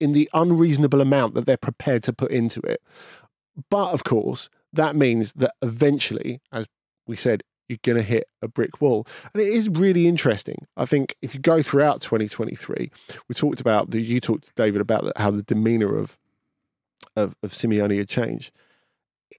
[0.00, 2.80] in the unreasonable amount that they're prepared to put into it.
[3.68, 6.66] But of course, that means that eventually, as
[7.06, 9.06] we said, you're going to hit a brick wall.
[9.32, 10.66] And it is really interesting.
[10.76, 12.90] I think if you go throughout 2023,
[13.28, 16.18] we talked about the, you talked to David about how the demeanor of,
[17.14, 18.50] of, of Simeone had changed.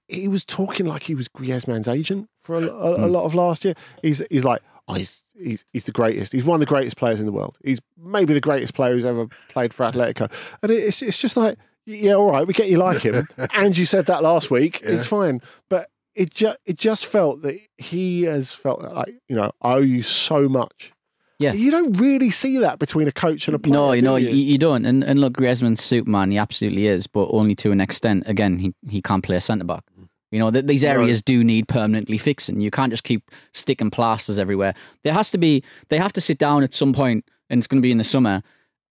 [0.08, 3.12] He was talking like he was Griezmann's agent for a, a, a hmm.
[3.12, 3.74] lot of last year.
[4.00, 6.32] He's, he's like, oh, he's, he's, he's the greatest.
[6.32, 7.58] He's one of the greatest players in the world.
[7.62, 10.32] He's maybe the greatest player who's ever played for Atletico.
[10.62, 13.28] And it's, it's just like, yeah, all right, we get you like him.
[13.52, 14.80] and you said that last week.
[14.82, 15.42] It's fine.
[15.68, 19.78] But it, ju- it just felt that he has felt like, you know, I owe
[19.78, 20.92] you so much.
[21.38, 21.52] Yeah.
[21.54, 23.72] You don't really see that between a coach and a player.
[23.72, 24.28] No, you do know, you?
[24.28, 24.84] you, you don't.
[24.84, 28.24] And, and look, Griezmann's Superman, he absolutely is, but only to an extent.
[28.26, 29.82] Again, he, he can't play a centre back.
[29.98, 30.08] Mm.
[30.30, 32.60] You know, th- these areas do need permanently fixing.
[32.60, 34.74] You can't just keep sticking plasters everywhere.
[35.02, 37.82] There has to be, they have to sit down at some point, and it's going
[37.82, 38.42] to be in the summer,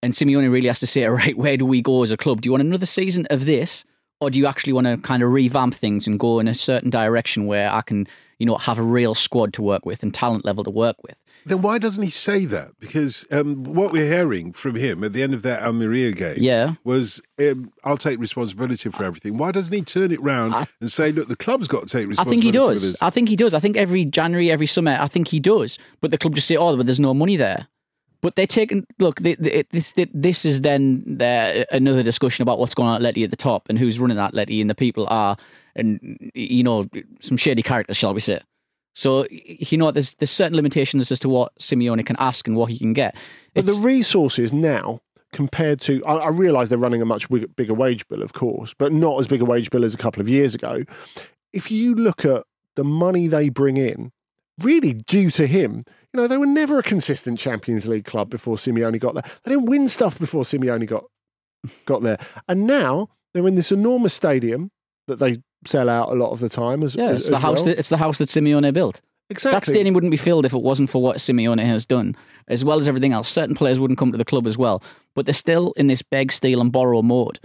[0.03, 2.41] and Simeone really has to say, all right, where do we go as a club?
[2.41, 3.86] Do you want another season of this?
[4.21, 6.91] Or do you actually want to kind of revamp things and go in a certain
[6.91, 8.07] direction where I can,
[8.38, 11.15] you know, have a real squad to work with and talent level to work with?
[11.43, 12.79] Then why doesn't he say that?
[12.79, 16.75] Because um, what we're hearing from him at the end of that Almeria game Yeah.
[16.84, 19.38] was, um, I'll take responsibility for everything.
[19.39, 22.29] Why doesn't he turn it round and say, look, the club's got to take responsibility?
[22.29, 23.01] I think he for does.
[23.01, 23.55] I think he does.
[23.55, 25.79] I think every January, every summer, I think he does.
[25.99, 27.67] But the club just say, "Oh, but there's no money there."
[28.21, 29.19] But they're taking look.
[29.19, 33.23] They, they, this this is then their, another discussion about what's going on at Letty
[33.23, 35.38] at the top and who's running that Letty and the people are,
[35.75, 36.88] and you know
[37.19, 38.39] some shady characters, shall we say?
[38.93, 42.69] So you know, there's there's certain limitations as to what Simeone can ask and what
[42.69, 43.15] he can get.
[43.53, 48.07] But the resources now compared to, I, I realise they're running a much bigger wage
[48.07, 50.53] bill, of course, but not as big a wage bill as a couple of years
[50.53, 50.84] ago.
[51.53, 52.43] If you look at
[52.75, 54.12] the money they bring in,
[54.60, 58.58] really due to him, you know, they were never a consistent Champions League club before
[58.58, 59.24] Simeone got there.
[59.43, 61.06] They didn't win stuff before Simeone got
[61.86, 64.71] got there, and now they're in this enormous stadium
[65.08, 66.84] that they sell out a lot of the time.
[66.84, 67.58] As yeah, as, it's the house.
[67.58, 67.65] well.
[67.65, 69.00] That, it's the house that Simeone built.
[69.30, 69.56] exactly.
[69.56, 72.15] That stadium wouldn't be filled if it wasn't for what Simeone has done,
[72.47, 73.30] as well as everything else.
[73.30, 74.84] Certain players wouldn't come to the club as well,
[75.15, 77.39] but they're still in this beg, steal, and borrow mode.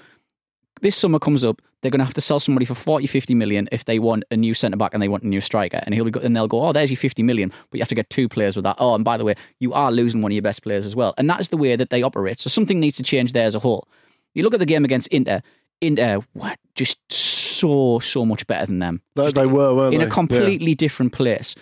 [0.86, 3.68] This summer comes up, they're going to have to sell somebody for 40, 50 million
[3.72, 5.80] if they want a new centre back and they want a new striker.
[5.82, 7.96] And he'll be, and they'll go, oh, there's your 50 million, but you have to
[7.96, 8.76] get two players with that.
[8.78, 11.12] Oh, and by the way, you are losing one of your best players as well.
[11.18, 12.38] And that is the way that they operate.
[12.38, 13.88] So something needs to change there as a whole.
[14.32, 15.42] You look at the game against Inter,
[15.80, 20.06] Inter, what, just so, so much better than them They, they were, weren't in they?
[20.06, 20.14] a Yeah.
[20.14, 21.56] completely different place.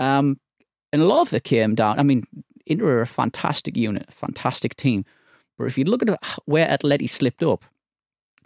[0.00, 0.40] Um,
[0.92, 2.00] and a lot of it came down.
[2.00, 2.24] I mean,
[2.66, 5.04] Inter are a fantastic unit, a fantastic team.
[5.56, 7.62] But if you look at where Atleti slipped up,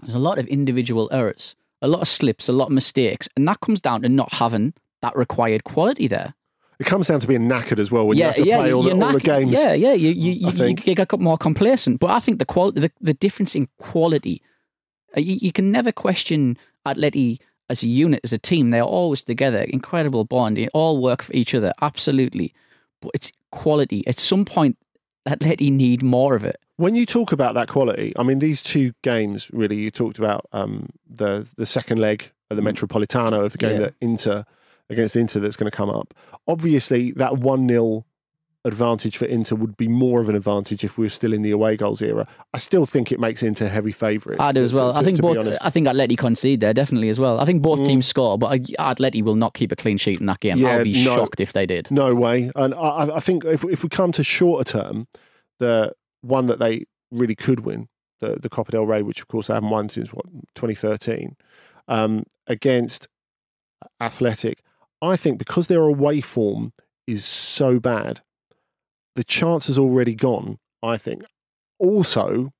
[0.02, 3.46] there's a lot of individual errors, a lot of slips, a lot of mistakes, and
[3.48, 6.34] that comes down to not having that required quality there.
[6.78, 8.92] It comes down to being knackered as well when you have to play all, the,
[8.92, 9.52] all the games.
[9.52, 12.00] Yeah, yeah, you you, you, you, you more complacent.
[12.00, 14.40] But I think the quality, the, the difference in quality,
[15.14, 18.70] uh, you, you can never question Atleti as a unit, as a team.
[18.70, 20.56] They're always together, incredible bond.
[20.56, 22.54] They all work for each other, absolutely.
[23.02, 24.06] But it's quality.
[24.06, 24.78] At some point,
[25.28, 26.58] Atleti need more of it.
[26.80, 30.46] When you talk about that quality, I mean, these two games really, you talked about
[30.52, 33.80] um, the the second leg of the Metropolitano of the game Mm.
[33.80, 33.84] Yeah.
[33.86, 34.44] that Inter
[34.88, 36.14] against Inter that's going to come up.
[36.48, 38.04] Obviously, that 1 0
[38.64, 41.50] advantage for Inter would be more of an advantage if we were still in the
[41.50, 42.26] away goals era.
[42.52, 44.40] I still think it makes Inter heavy favourites.
[44.42, 44.92] I do as well.
[44.92, 45.58] to- I think to both.
[45.62, 47.40] I think Atleti concede there definitely as well.
[47.40, 47.86] I think both Mm.
[47.86, 50.58] teams score, but Atleti will not keep a clean sheet in that game.
[50.58, 51.14] Yeah, I'll be no.
[51.16, 51.90] shocked if they did.
[51.90, 52.50] No way.
[52.56, 55.06] And I, I think if, if we come to shorter term,
[55.58, 57.88] the one that they really could win,
[58.20, 61.37] the, the Copa del Rey, which of course they haven't won since what 2013,
[61.88, 63.09] um, against
[64.00, 64.62] Athletic,
[65.02, 66.72] I think because their away form
[67.06, 68.20] is so bad,
[69.16, 70.59] the chance has already gone.
[70.83, 71.24] I think.
[71.78, 72.52] Also,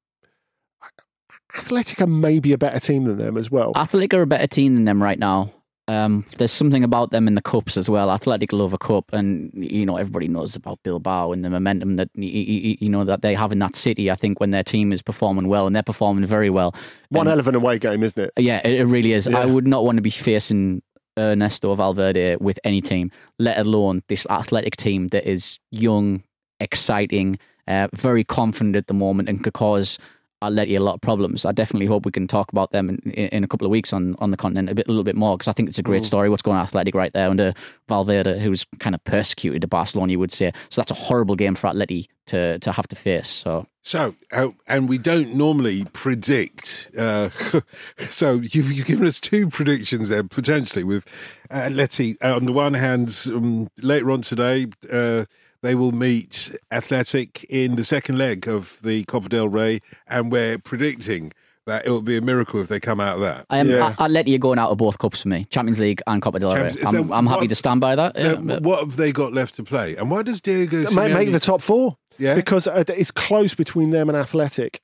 [1.57, 3.73] Athletic are maybe a better team than them as well.
[3.77, 5.53] Athletic are a better team than them right now.
[5.91, 8.13] Um, there's something about them in the cups as well.
[8.13, 12.09] Athletic love a cup, and you know everybody knows about Bilbao and the momentum that
[12.15, 14.09] you know that they have in that city.
[14.09, 16.75] I think when their team is performing well, and they're performing very well.
[17.09, 18.31] One And- an away game, isn't it?
[18.37, 19.27] yeah, it, it really is.
[19.27, 20.83] I would not want to be facing
[21.19, 26.23] Ernesto Valverde with any team, let alone this athletic team that is young,
[26.61, 29.99] exciting, uh, very confident at the moment, and could cause
[30.43, 31.45] Atleti a lot of problems.
[31.45, 34.17] I definitely hope we can talk about them in, in, a couple of weeks on,
[34.21, 36.05] on the continent a bit, a little bit more because I think it's a great
[36.05, 36.31] story.
[36.31, 37.53] What's going on at Athletic right there under
[37.89, 40.53] Valverde, who's kind of persecuted to Barcelona, you would say.
[40.71, 43.29] So that's a horrible game for Atleti to to have to face.
[43.29, 46.89] So So, uh, and we don't normally predict.
[46.97, 47.31] Uh,
[48.09, 50.85] so you've, you've given us two predictions there potentially.
[50.85, 51.05] With
[51.51, 52.17] Atleti.
[52.23, 55.25] Uh, on the one hand, um, later on today, uh,
[55.63, 60.59] they will meet Athletic in the second leg of the Copa del Rey, and we're
[60.59, 61.33] predicting
[61.67, 63.45] that it will be a miracle if they come out of that.
[63.51, 63.95] I am Yeah.
[63.99, 66.51] I, Atleti are going out of both cups for me, Champions League and Copa del
[66.51, 66.57] Rey.
[66.57, 68.17] Champions- is I'm, there- I'm happy what- to stand by that.
[68.17, 69.95] yeah, So but- what have they got left to play?
[69.97, 71.97] And why does Diego Make, Simeone- make the top four.
[72.19, 72.35] Yeah.
[72.35, 74.81] Because uh, it's close between them and Athletic.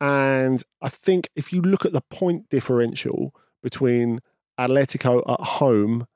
[0.00, 4.20] And I think if you look at the point differential between
[4.60, 6.06] Atletico at home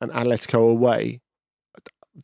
[0.00, 1.20] and Atletico away,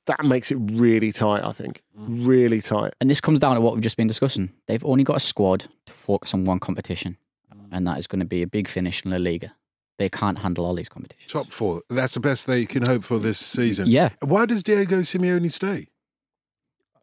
[0.07, 1.83] that makes it really tight, I think.
[1.99, 2.27] Mm.
[2.27, 2.95] Really tight.
[3.01, 4.53] And this comes down to what we've just been discussing.
[4.67, 7.17] They've only got a squad to focus on one competition,
[7.55, 7.69] mm.
[7.71, 9.53] and that is going to be a big finish in La Liga.
[9.99, 11.31] They can't handle all these competitions.
[11.31, 11.83] top four?
[11.89, 13.87] That's the best they can hope for this season.
[13.89, 15.89] Yeah, Why does Diego Simeone stay?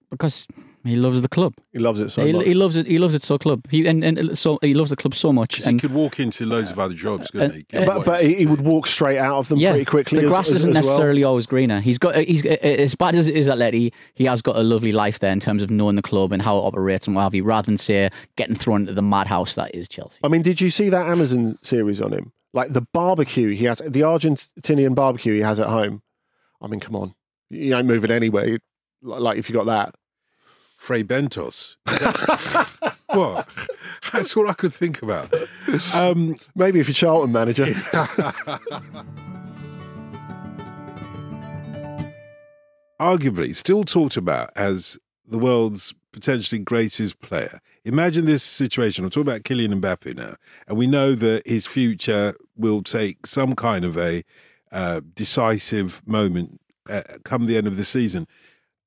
[0.10, 0.48] because
[0.84, 1.54] he loves the club.
[1.74, 2.46] He loves it so he, much.
[2.46, 2.88] he loves it.
[2.88, 3.66] He loves it so club.
[3.70, 5.58] He and, and so he loves the club so much.
[5.58, 7.78] 'Cause he could walk into loads of other jobs, couldn't he?
[7.78, 10.22] uh, but but he, he would walk straight out of them yeah, pretty quickly.
[10.22, 10.94] the grass as- isn't as well.
[10.94, 11.80] necessarily always greener.
[11.82, 13.94] He's got he's as bad as it is at Letty.
[14.14, 16.58] He has got a lovely life there in terms of knowing the club and how
[16.58, 17.44] it operates and what have you.
[17.44, 20.20] Rather than say getting thrown into the madhouse that is Chelsea.
[20.24, 22.32] I mean, did you see that Amazon series on him?
[22.54, 26.02] Like the barbecue he has, the Argentinian barbecue he has at home.
[26.62, 27.14] I mean, come on,
[27.50, 28.60] you ain't moving anywhere.
[29.02, 29.96] Like like if you got that.
[30.80, 31.76] Fray Bentos.
[33.14, 33.48] what?
[34.14, 35.32] That's all I could think about.
[35.94, 37.66] Um, Maybe if you're Charlton manager.
[43.00, 47.60] arguably, still talked about as the world's potentially greatest player.
[47.84, 49.04] Imagine this situation.
[49.04, 53.54] I'm talking about Kylian Mbappe now, and we know that his future will take some
[53.54, 54.24] kind of a
[54.72, 58.28] uh, decisive moment uh, come the end of the season,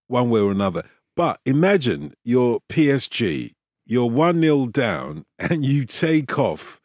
[0.09, 0.85] one way or another.
[1.15, 3.53] But imagine you're PSG,
[3.85, 6.81] you're 1 0 down, and you take off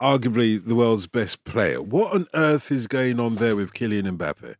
[0.00, 1.80] arguably the world's best player.
[1.80, 4.56] What on earth is going on there with Kylian Mbappe?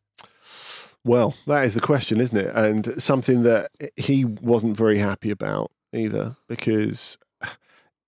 [1.05, 2.55] Well, that is the question, isn't it?
[2.55, 7.19] And something that he wasn't very happy about either, because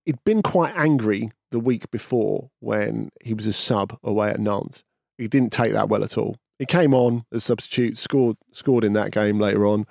[0.05, 4.83] he'd been quite angry the week before when he was a sub away at Nantes.
[5.17, 6.37] He didn't take that well at all.
[6.57, 9.85] He came on as substitute, scored scored in that game later on,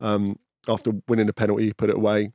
[0.00, 0.36] um,
[0.68, 2.32] after winning a penalty, put it away,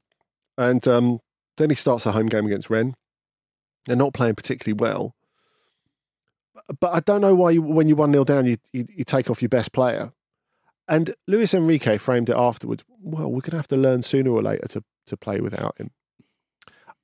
[0.58, 1.20] and um,
[1.58, 2.96] then he starts a home game against Rennes.
[3.86, 5.16] They're not playing particularly well
[6.80, 9.30] but I don't know why you, when you one 0 down, you, you you take
[9.30, 10.14] off your best player.
[10.88, 12.84] And Luis Enrique framed it afterwards.
[13.02, 15.92] Well, we're going to have to learn sooner or later to to play without him.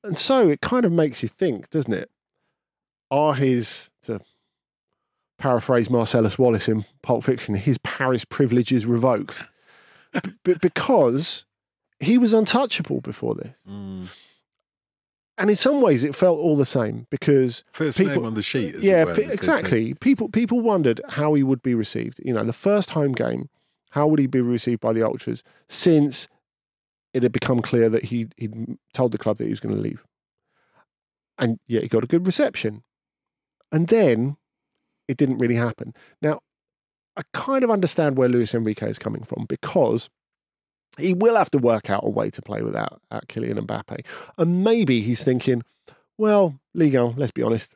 [0.04, 2.10] And so it kind of makes you think, doesn't it?
[3.12, 4.22] Are his to
[5.38, 9.44] paraphrase Marcellus Wallace in Pulp Fiction, his Paris privileges revoked?
[10.44, 11.46] B- because
[12.00, 13.54] he was untouchable before this.
[13.70, 14.08] Mm.
[15.38, 18.44] And in some ways, it felt all the same because First People- name on the
[18.44, 18.76] sheet.
[18.76, 19.34] As yeah, it were, pe- as they say.
[19.36, 19.94] exactly.
[19.96, 22.20] People people wondered how he would be received.
[22.24, 23.50] You know, the first home game,
[23.92, 26.28] how would he be received by the ultras since
[27.14, 29.82] it had become clear that he he'd told the club that he was going to
[29.82, 30.06] leave,
[31.38, 32.84] and yet he got a good reception,
[33.72, 34.36] and then
[35.08, 35.94] it didn't really happen.
[36.22, 36.42] Now,
[37.20, 40.10] I kind of understand where Luis Enrique is coming from because
[40.98, 44.06] he will have to work out a way to play without uh, Kylian Mbappe,
[44.38, 45.64] and maybe he's thinking,
[46.18, 47.76] well, Liga, let's be honest,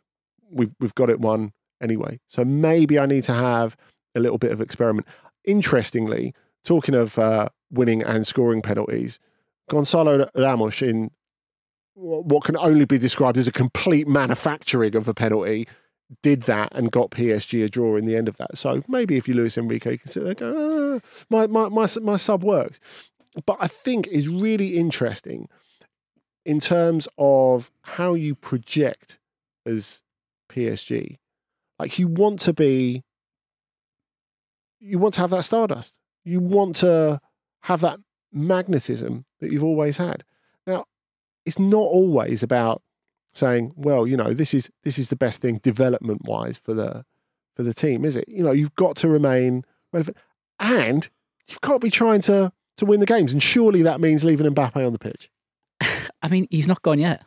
[0.50, 1.52] we've we've got it won
[1.82, 2.22] anyway.
[2.28, 3.76] So maybe I need to have
[4.16, 5.08] a little bit of experiment.
[5.44, 9.20] Interestingly, talking of uh, winning and scoring penalties,
[9.70, 11.12] Gonzalo Ramos in
[11.96, 15.68] what can only be described as a complete manufacturing of a penalty
[16.22, 18.58] did that and got PSG a draw in the end of that.
[18.58, 21.88] So maybe if you Luis Enrique, you can sit there go, ah, my, my, my,
[22.02, 22.80] my sub works.
[23.46, 25.50] But I think is really interesting
[26.46, 29.18] in terms of how you project
[29.66, 30.02] as
[30.52, 31.18] PSG.
[31.80, 33.04] Like you want to be,
[34.80, 35.98] you want to have that stardust.
[36.24, 37.20] You want to
[37.64, 38.00] have that
[38.32, 40.24] magnetism that you've always had.
[40.68, 40.86] Now,
[41.46, 42.82] it's not always about
[43.34, 47.06] saying, well, you know, this is this is the best thing development wise for the
[47.56, 48.28] for the team, is it?
[48.28, 50.18] You know, you've got to remain relevant,
[50.60, 51.08] and
[51.48, 53.34] you can't be trying to to win the games.
[53.34, 55.30] And surely that means leaving Mbappe on the pitch.
[56.22, 57.24] I mean, he's not gone yet.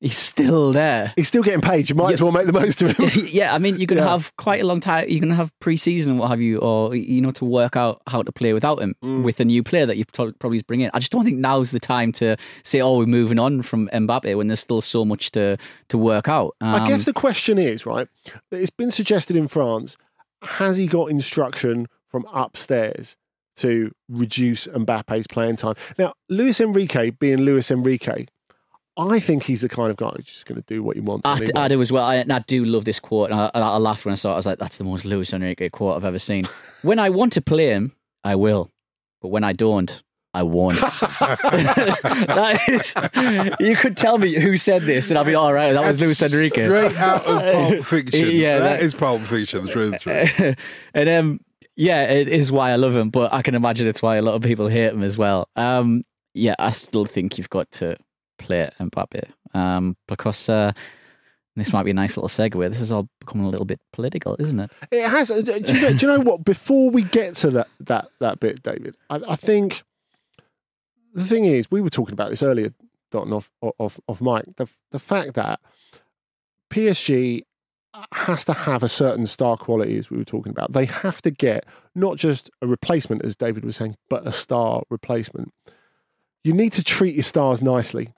[0.00, 1.14] He's still there.
[1.16, 1.88] He's still getting paid.
[1.88, 3.10] You might as well make the most of him.
[3.28, 4.10] yeah, I mean, you're going to Yeah.
[4.12, 5.08] have quite a long time.
[5.08, 8.02] You're going to have pre-season and what have you, or you know, to work out
[8.06, 9.22] how to play without him Mm.
[9.22, 10.90] with a new player that you pro- probably bring in.
[10.92, 14.36] I just don't think now's the time to say, "Oh, we're moving on from Mbappe"
[14.36, 15.56] when there's still so much to
[15.88, 16.54] to work out.
[16.60, 18.08] I guess Um, the question is, right,
[18.50, 19.96] that it's been suggested in France,
[20.42, 23.16] has he got instruction from upstairs
[23.56, 25.74] to reduce Mbappe's playing time?
[25.98, 28.26] Now, Luis Enrique being Luis Enrique,
[28.98, 31.26] I think he's the kind of guy who's just going to do what he wants.
[31.26, 31.38] I.
[31.54, 32.04] I do as well.
[32.04, 33.30] I, and I do love this quote.
[33.30, 34.34] And I, I I laughed when I saw it.
[34.34, 36.44] I was like, "That's the most Luis Enrique quote I've ever seen."
[36.82, 37.92] when I want to play him,
[38.24, 38.70] I will,
[39.20, 40.80] but when I don't, I won't.
[40.80, 42.94] that is,
[43.60, 45.72] you could tell me who said this, and I'll be all right.
[45.72, 46.66] That was Luis Enrique.
[46.66, 48.30] Straight out of Pulp Fiction.
[48.32, 50.54] Yeah, that that- is Pulp Fiction through and through.
[50.94, 51.40] and um,
[51.76, 54.34] yeah, it is why I love him, but I can imagine it's why a lot
[54.34, 55.48] of people hate him as well.
[55.56, 57.96] Um, yeah, I still think you've got to
[58.38, 60.72] play it and Mbappe um, because uh,
[61.56, 62.68] this might be a nice little segue.
[62.68, 64.70] This is all becoming a little bit political, isn't it?
[64.90, 65.30] It has.
[65.30, 66.44] uh, Do you know, do you know what?
[66.44, 69.82] Before we get to that that that bit, David, I, I think
[71.14, 72.74] the thing is, we were talking about this earlier,
[73.10, 74.44] Dotun off off off Mike.
[74.56, 75.60] The the fact that
[76.70, 77.42] PSG
[78.12, 80.74] has to have a certain star quality, as we were talking about.
[80.74, 81.64] They have to get
[81.94, 85.54] not just a replacement, as David was saying, but a star replacement.
[86.44, 88.12] You need to treat your stars nicely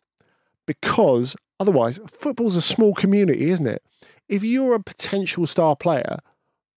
[0.68, 3.82] because otherwise, football's a small community, isn't it?
[4.28, 6.18] If you're a potential star player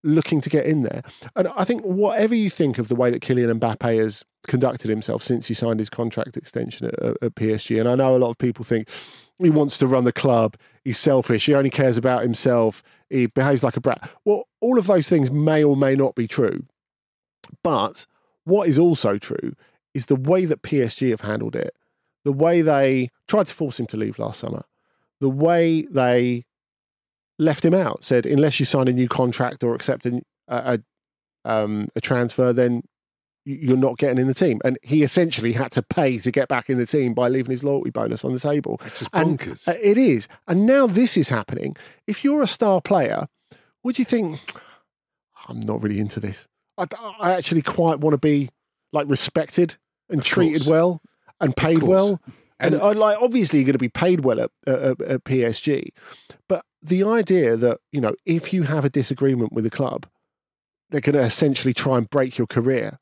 [0.03, 1.03] looking to get in there,
[1.35, 5.21] and I think whatever you think of the way that Kylian Mbappe has conducted himself
[5.21, 8.29] since he signed his contract extension at, at- at PSG, and I know a lot
[8.31, 8.87] of people think
[9.37, 13.63] he wants to run the club, he's selfish, he only cares about himself, he behaves
[13.63, 14.09] like a brat.
[14.25, 16.63] Well, all of those things may or may not be true.
[17.63, 18.05] But
[18.45, 19.53] what is also true
[19.93, 21.75] is the way that PSG have handled it,
[22.23, 24.63] the way they tried to force him to leave last summer,
[25.19, 26.45] the way they
[27.39, 30.79] left him out, said, unless you sign a new contract or accept a, a,
[31.45, 32.83] um, a transfer, then
[33.45, 34.59] you- you're not getting in the team.
[34.63, 37.63] And he essentially had to pay to get back in the team by leaving his
[37.63, 38.79] loyalty bonus on the table.
[38.85, 39.67] It's just And, bonkers.
[39.67, 40.27] uh, it is.
[40.47, 41.75] And now this is happening.
[42.05, 43.27] If you're a star player,
[43.83, 44.39] would you think,
[45.47, 46.47] I'm not really into this?
[46.77, 46.85] I,
[47.19, 48.49] I actually quite want to be
[48.93, 49.77] like respected
[50.09, 50.69] and Of treated course.
[50.69, 51.01] well
[51.41, 52.19] and paid well.
[52.59, 55.89] And, And- uh, like, obviously, you're going to be paid well at, at, at PSG.
[56.47, 60.05] But the idea that, you know, if you have a disagreement with the club,
[60.89, 62.99] they're going to essentially try and break your career.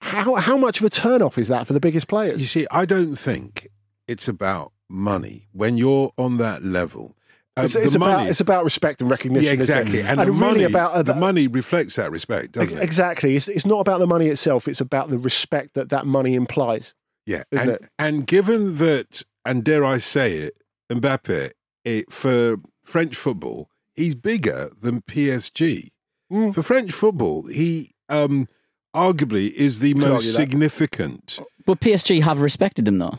[0.00, 2.40] How, how much of a turnoff is that for the biggest players?
[2.40, 3.68] You see, I don't think
[4.06, 7.16] it's about money when you're on that level.
[7.56, 9.44] Uh, It's, it's the about, money, it's about respect and recognition.
[9.46, 12.78] yeah, exactly, and, And the really money, about uh, the money reflects that respect, doesn't
[12.78, 12.82] it?
[12.82, 13.34] Exactly.
[13.34, 14.68] It's, it's not about the money itself.
[14.68, 16.94] It's about the respect that that money implies.
[17.28, 17.88] Yeah, Isn't and, it?
[17.98, 20.54] and given that, and dare I say it,
[20.90, 21.50] Mbappe
[21.84, 25.90] it, for French football, he's bigger than PSG.
[26.32, 26.54] Mm.
[26.54, 28.48] For French football, he um,
[28.96, 31.38] arguably is the Could most significant.
[31.66, 33.18] But PSG have respected him though.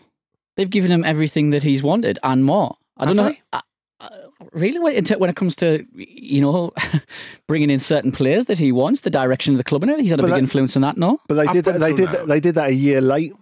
[0.57, 2.77] They've given him everything that he's wanted and more.
[2.97, 3.31] I don't Have know.
[3.31, 3.39] they?
[3.53, 3.61] I-
[4.01, 4.09] I-
[4.53, 4.95] really, when
[5.29, 6.71] it, comes to you know
[7.47, 10.11] bringing in certain players that he wants, the direction of the club and everything, he's
[10.11, 10.97] had a But big that- influence on that.
[10.97, 11.79] No, But they Up did that.
[11.79, 12.05] They did.
[12.05, 12.11] now.
[12.13, 13.33] That, they did that a year late.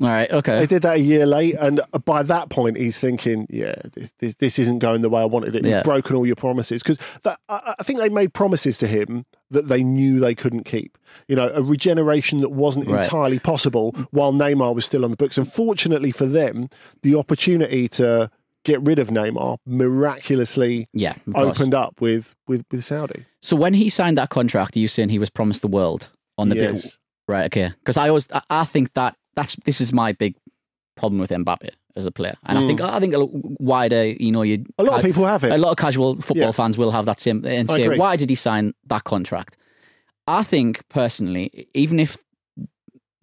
[0.00, 0.58] All right, Okay.
[0.60, 4.34] They did that a year late, and by that point, he's thinking, "Yeah, this this,
[4.36, 5.64] this isn't going the way I wanted it.
[5.64, 5.76] Yeah.
[5.76, 9.68] You've broken all your promises." Because I, I think they made promises to him that
[9.68, 10.96] they knew they couldn't keep.
[11.28, 13.04] You know, a regeneration that wasn't Right.
[13.04, 15.36] entirely possible while Neymar was still on the books.
[15.36, 16.68] And fortunately for them,
[17.02, 18.30] the opportunity to
[18.64, 23.26] get rid of Neymar miraculously Yeah, opened up with with with Saudi.
[23.40, 26.48] So when he signed that contract, are you saying he was promised the world on
[26.48, 26.56] the?
[26.56, 26.98] Yes.
[27.28, 27.44] Right.
[27.46, 27.72] Okay.
[27.78, 30.34] Because I always, I, I think that that's this is my big
[30.96, 34.42] problem with Mbappe as a player, and I think I think a wider, you know,
[34.42, 34.66] you Mm.
[34.78, 35.52] A lot of people have it.
[35.52, 36.50] A lot of casual football Yeah.
[36.52, 39.56] fans will have that same and say, why did he sign that contract?
[40.26, 42.16] I think personally, even if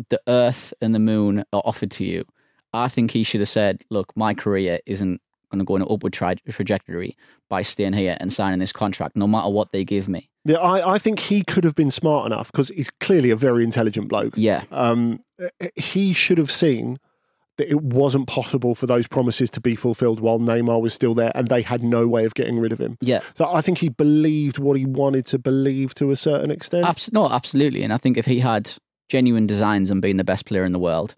[0.09, 2.25] the Earth and the Moon are offered to you,
[2.73, 5.87] I think he should have said, "Look, my career isn't going to go in an
[5.89, 7.15] upward tra- trajectory
[7.49, 10.93] by staying here and signing this contract, no matter what they give me." Yeah, I,
[10.95, 14.33] I think he could have been smart enough because he's clearly a very intelligent bloke.
[14.37, 15.19] Yeah, Um,
[15.75, 16.97] he should have seen
[17.57, 21.33] that it wasn't possible for those promises to be fulfilled while Neymar was still there,
[21.35, 22.97] and they had no way of getting rid of him.
[23.01, 23.19] yeah.
[23.35, 26.85] So I think he believed what he wanted to believe to a certain extent.
[26.85, 27.83] Abs- no, absolutely.
[27.83, 28.71] And I think if he had
[29.09, 31.15] genuine designs on being the best player in the world,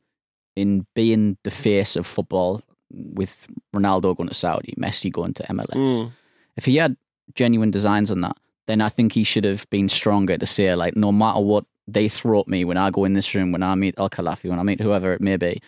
[0.55, 2.63] in being the face of football,
[2.93, 6.11] with Ronaldo going to Saudi, Messi going to MLS, Mm.
[6.57, 6.97] if he had
[7.35, 8.37] genuine designs on that,
[8.67, 12.07] then I think he should have been stronger to say, like, no matter what they
[12.09, 14.63] throw at me when I go in this room, when I meet Al-Khelaifi, when I
[14.63, 15.61] meet whoever it may be,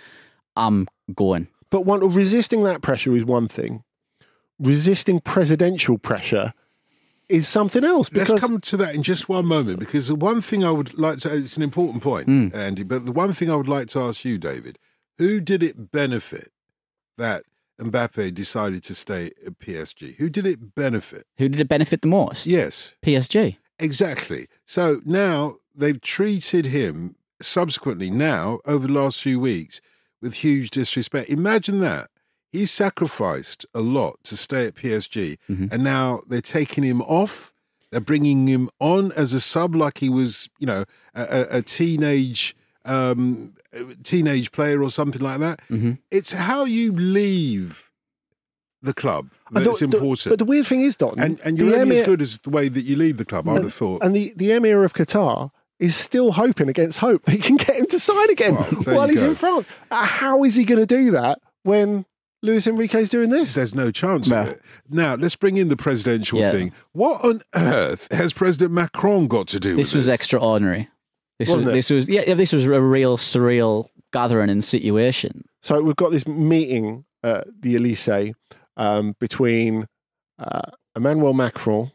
[0.56, 1.48] I'm going.
[1.70, 3.84] But one, resisting that pressure is one thing.
[4.60, 6.54] Resisting presidential pressure
[7.28, 8.10] is something else.
[8.10, 10.98] Because Let's come to that in just one moment because the one thing I would
[10.98, 12.54] like to, it's an important point, Mm.
[12.54, 14.78] Andy, but the one thing I would like to ask you, David,
[15.18, 16.52] who did it benefit
[17.18, 17.44] that
[17.80, 20.16] Mbappe decided to stay at PSG?
[20.16, 21.26] Who did it benefit?
[21.38, 22.46] Who did it benefit the most?
[22.46, 23.58] Yes, PSG.
[23.80, 24.48] exactly.
[24.66, 29.82] So now they've treated him subsequently now over the last few weeks
[30.22, 31.30] with huge disrespect.
[31.30, 32.10] Imagine that.
[32.52, 35.68] He sacrificed a lot to stay at PSG, mm-hmm.
[35.72, 37.52] and now they're taking him off.
[37.90, 40.86] They're bringing him on as a sub, like he was, you know,
[41.16, 42.56] a, a, a teenage
[42.86, 43.54] um,
[44.04, 45.60] teenage player or something like that.
[46.12, 47.90] It's how you leave
[48.82, 50.32] the club that's the- the- important.
[50.32, 52.40] but the weird thing is, Don, and and the you're only Emir- as good as
[52.40, 53.48] the way that you leave the club.
[53.48, 54.04] I would have thought.
[54.04, 57.86] And the, the Emir of Qatar is still hoping against hope they can get him
[57.88, 59.30] to sign again Well, while he's go.
[59.30, 59.68] in France.
[59.90, 62.06] Uh, How is he going to do that when
[62.42, 63.54] Luis Enrique's doing this?
[63.54, 64.42] There's no chance No.
[64.42, 64.62] of it.
[64.90, 66.52] Now, let's bring in the presidential Yeah.
[66.52, 66.74] thing.
[66.92, 70.16] What on earth has President Macron got to do This with was this?
[70.16, 70.90] extraordinary.
[71.40, 71.74] This Wasn't was it?
[71.74, 75.44] this was yeah, yeah, this was a real surreal gathering and situation.
[75.62, 78.34] So we've got this meeting at the Elysee
[78.78, 79.88] um, between
[80.38, 81.92] uh, Emmanuel Macron,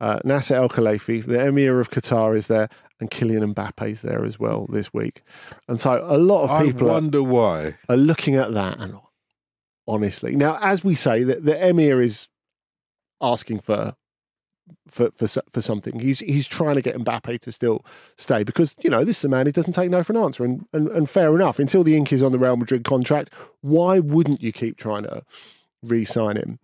[0.00, 2.68] uh, Nasser Al-Khelaifi, the Emir of Qatar is there,
[3.00, 5.22] and Kylian Mbappe is there as well this week.
[5.68, 7.76] And so a lot of I people are, why.
[7.88, 8.98] are looking at that and
[9.88, 12.28] honestly now as we say the, the emir is
[13.20, 13.94] asking for
[14.88, 15.98] for, for for something.
[15.98, 17.84] He's he's trying to get Mbappe to still
[18.16, 20.44] stay because you know this is a man who doesn't take no for an answer.
[20.44, 23.98] And, and and fair enough until the ink is on the Real Madrid contract why
[23.98, 25.22] wouldn't you keep trying to
[25.82, 26.58] re-sign him?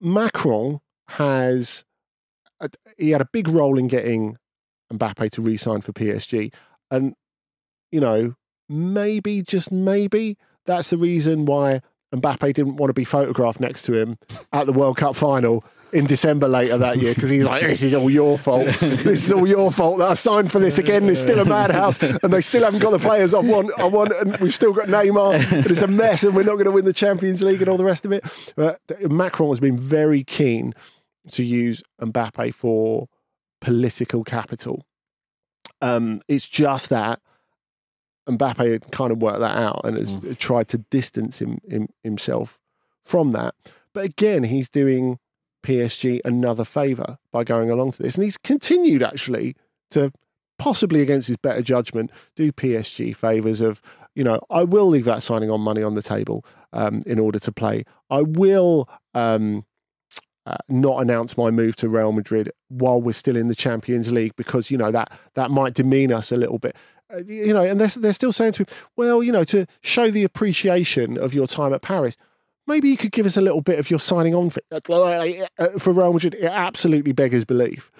[0.00, 1.84] Macron has
[2.60, 4.36] a, he had a big role in getting
[4.92, 6.52] Mbappe to re-sign for PSG
[6.90, 7.14] and
[7.90, 8.34] you know
[8.68, 11.80] maybe just maybe that's the reason why
[12.14, 14.18] Mbappe didn't want to be photographed next to him
[14.52, 17.94] at the World Cup final in December later that year because he's like, "This is
[17.94, 18.66] all your fault.
[18.80, 21.08] This is all your fault that I signed for this again.
[21.08, 23.70] It's still a madhouse, and they still haven't got the players I want.
[23.78, 26.66] I want, and we've still got Neymar, and it's a mess, and we're not going
[26.66, 28.24] to win the Champions League and all the rest of it."
[28.56, 28.80] But
[29.10, 30.74] Macron has been very keen
[31.32, 33.08] to use Mbappe for
[33.60, 34.84] political capital.
[35.80, 37.20] Um, it's just that
[38.28, 42.58] Mbappe had kind of worked that out and has tried to distance him, him himself
[43.04, 43.54] from that.
[43.94, 45.18] But again, he's doing
[45.68, 49.54] PSG another favour by going along to this, and he's continued actually
[49.90, 50.10] to
[50.58, 53.82] possibly against his better judgment do PSG favours of
[54.14, 57.38] you know I will leave that signing on money on the table um, in order
[57.38, 57.84] to play.
[58.10, 58.88] I will.
[59.14, 59.64] Um,
[60.46, 64.34] uh, not announce my move to Real Madrid while we're still in the Champions League
[64.34, 66.74] because you know that that might demean us a little bit.
[67.12, 68.66] Uh, you know, and they're they're still saying to him,
[68.96, 72.16] well, you know, to show the appreciation of your time at Paris,
[72.68, 74.60] maybe you could give us a little bit of your signing on for,
[75.58, 76.34] uh, for Real Madrid.
[76.34, 77.90] It absolutely beggars belief.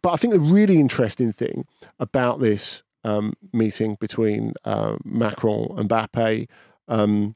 [0.00, 1.66] But I think the really interesting thing
[1.98, 6.48] about this um, meeting between uh, Macron and Mbappe,
[6.88, 7.34] um,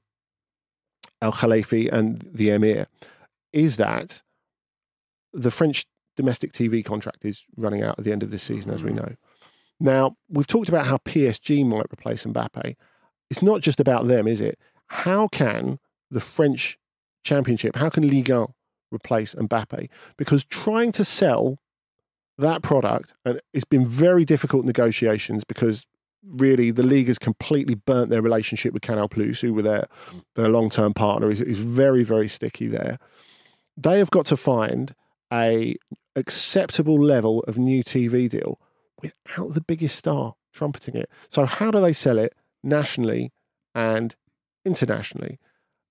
[1.21, 2.87] Al-Khelaifi, and the Emir
[3.53, 4.23] is that
[5.33, 5.85] the French
[6.17, 9.15] domestic TV contract is running out at the end of this season, as we know.
[9.81, 12.77] Now, we've talked about how PSG might replace Mbappe.
[13.31, 14.59] It's not just about them, is it?
[14.89, 15.79] How can
[16.11, 16.79] the French
[17.25, 18.47] Championship, how can Ligue 1
[18.91, 19.89] replace Mbappe?
[20.17, 21.59] Because trying to sell
[22.39, 25.87] that product, and it's been very difficult negotiations because
[26.27, 29.89] really the league has completely burnt their relationship with Canal Plus, who were their,
[30.37, 32.99] their long term partner, is, is very, very sticky there.
[33.77, 34.95] They have got to find
[35.33, 35.77] a
[36.17, 38.61] acceptable level of new TV deal
[39.03, 41.09] without the biggest star trumpeting it.
[41.29, 43.33] So how do they sell it nationally
[43.75, 44.15] and
[44.65, 45.39] internationally?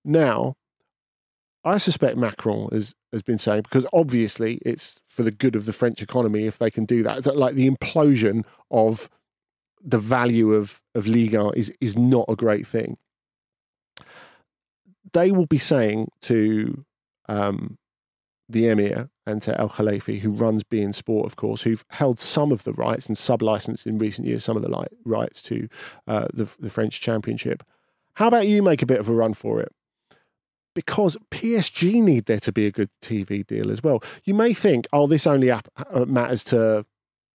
[0.08, 0.56] Now,
[1.64, 5.72] I suspect Macron has, has been saying, because obviously it's for the good of the
[5.72, 7.24] French economy if they can do that.
[7.24, 9.10] That, Like the implosion of
[9.84, 12.96] the value of, of Liga is, is not a great thing.
[15.12, 16.86] They will be saying to
[17.28, 17.76] um,
[18.48, 22.64] the Emir and to Al-Khelaifi, who runs beIN Sport, of course, who've held some of
[22.64, 25.68] the rights and sub licensed in recent years some of the li- rights to
[26.06, 27.62] uh, the, the French Championship.
[28.14, 29.70] How about you make a bit of a run for it?
[30.78, 34.00] Because PSG need there to be a good TV deal as well.
[34.22, 35.60] You may think, oh, this only uh,
[36.06, 36.86] matters to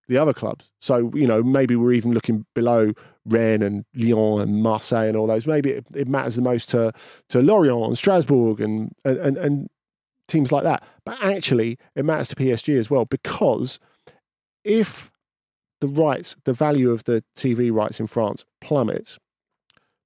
[0.08, 0.72] the other clubs.
[0.80, 2.94] So, you know, maybe we're even looking below
[3.26, 5.46] Rennes and Lyon and Marseille and all those.
[5.46, 6.94] Maybe it, matters the most to,
[7.28, 9.70] to Lorient and Strasbourg and, and, and
[10.30, 10.82] teams like that.
[11.06, 13.78] But actually, it matters to PSG as well because
[14.64, 15.12] if
[15.82, 19.20] the rights, the value of the TV rights in France plummets,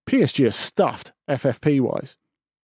[0.10, 2.18] PSG are stuffed FFP wise.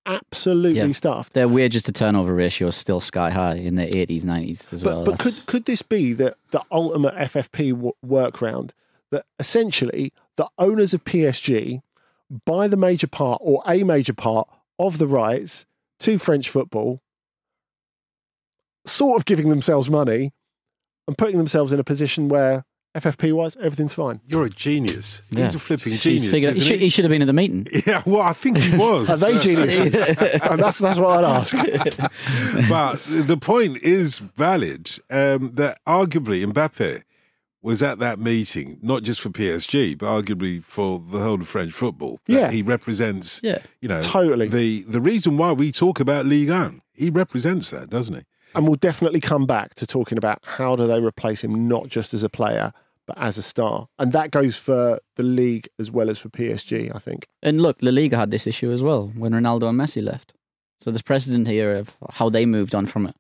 [0.06, 0.92] Absolutely Yeah.
[0.92, 1.34] stuffed.
[1.34, 4.96] Their wages to turnover ratio is still sky high in the 80s, 90s as But,
[4.96, 5.06] well.
[5.06, 8.72] but could, could this be the, the ultimate FFP w- workaround
[9.12, 11.82] that essentially the owners of PSG
[12.46, 14.48] buy the major part or a major part
[14.80, 15.66] of the rights
[16.00, 17.00] to French football,
[18.86, 20.34] sort of giving themselves money
[21.08, 22.66] and putting themselves in a position where
[22.96, 24.22] FFP wise everything's fine?
[24.28, 25.24] You're a genius.
[25.32, 25.46] Yeah.
[25.46, 26.30] He's a flipping He's genius.
[26.30, 26.86] figured- he, isn't should, he?
[26.86, 27.66] he should have been in the meeting.
[27.88, 29.10] Yeah, well, I think he was.
[29.10, 29.80] Are they geniuses?
[30.50, 31.56] and that's that's what I'd ask.
[32.70, 37.02] but the point is valid um, that arguably Mbappe
[37.62, 41.72] was at that meeting, not just for PSG, but arguably for the whole of French
[41.72, 42.20] football.
[42.28, 42.52] Yeah.
[42.52, 43.60] He represents, Yeah.
[43.80, 44.50] you know, Totally.
[44.50, 46.82] the, the reason why we talk about Ligue 1.
[46.94, 48.22] He represents that, doesn't he?
[48.56, 52.14] And we'll definitely come back to talking about how do they replace him not just
[52.14, 52.72] as a player
[53.06, 53.88] but as a star.
[54.00, 57.28] And that goes for the league as well as for PSG, I think.
[57.42, 60.34] And look, La Liga had this issue as well when Ronaldo and Messi left.
[60.80, 63.16] So there's precedent here of how they moved on from it.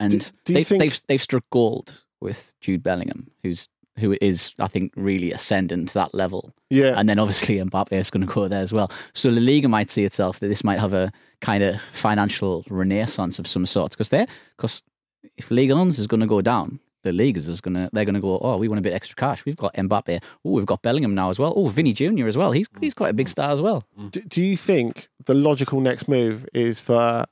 [0.00, 3.68] And Do- do they've, think- they've, they've struck gold with Jude Bellingham, who's
[4.00, 6.52] who is, I think, really ascending to that level.
[6.68, 6.94] Yeah.
[6.98, 8.90] And then obviously Mbappe is going to go there as well.
[9.12, 11.12] So La Liga might see itself that this might have a
[11.44, 14.26] kind of financial renaissance of some sort because they
[14.56, 14.82] because
[15.36, 18.14] if Ligue 1 is going to go down, the leagues is going to they're going
[18.14, 18.38] to go.
[18.40, 19.44] Oh, we want a bit extra cash.
[19.44, 20.22] We've got Mbappe.
[20.44, 21.52] Oh, we've got Bellingham now as well.
[21.54, 22.52] Oh, Vini Junior as well.
[22.52, 22.82] He's mm.
[22.82, 23.84] he's quite a big star as well.
[23.98, 24.10] Mm.
[24.10, 27.26] do, do you think the logical next move is for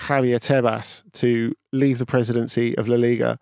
[0.00, 3.38] Javier Tebas to leave the presidency of La Liga,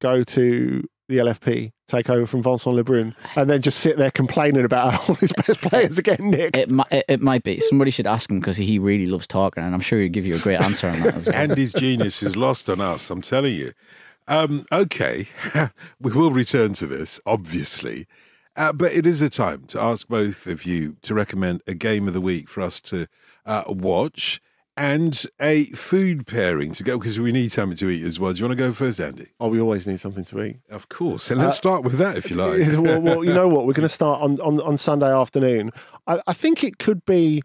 [0.00, 4.64] go to the LFP, take over from Vincent Labrune, and then just sit there complaining
[4.64, 6.56] about how all his best players are getting nicked?
[6.56, 9.62] It might it, it might be somebody should ask him because he really loves talking,
[9.62, 11.34] and I'm sure he'll give you a great answer on that as well.
[11.46, 13.72] And his genius is lost on us, I'm telling you.
[14.28, 15.26] Um, okay,
[16.00, 18.06] we will return to this, obviously.
[18.56, 22.08] Uh, but it is a time to ask both of you to recommend a game
[22.08, 23.06] of the week for us to
[23.44, 24.40] uh, watch
[24.76, 28.32] and a food pairing to go because we need something to eat as well.
[28.32, 29.28] Do you want to go first, Andy?
[29.40, 30.58] Oh, we always need something to eat.
[30.68, 31.30] Of course.
[31.30, 32.60] And let's uh, start with that if you like.
[32.82, 33.66] well, well, you know what?
[33.66, 35.70] We're going to start on, on, on Sunday afternoon.
[36.06, 37.42] I, I think it could be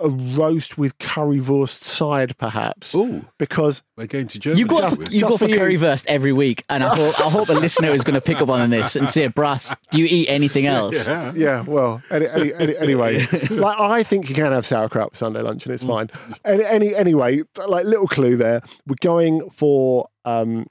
[0.00, 4.60] a roast with currywurst side, perhaps, Oh, because we're going to Germany.
[4.60, 5.04] You go, aren't for, we?
[5.06, 5.58] you Just go for for you.
[5.58, 8.48] currywurst every week, and I hope I hope a listener is going to pick up
[8.48, 11.32] on this and say, "Brass, do you eat anything else?" Yeah.
[11.34, 15.40] yeah, well, any, any, any, anyway, like I think you can have sauerkraut for Sunday
[15.42, 16.10] lunch and it's fine.
[16.44, 20.66] Any, any, anyway, like little clue there, we're going for um,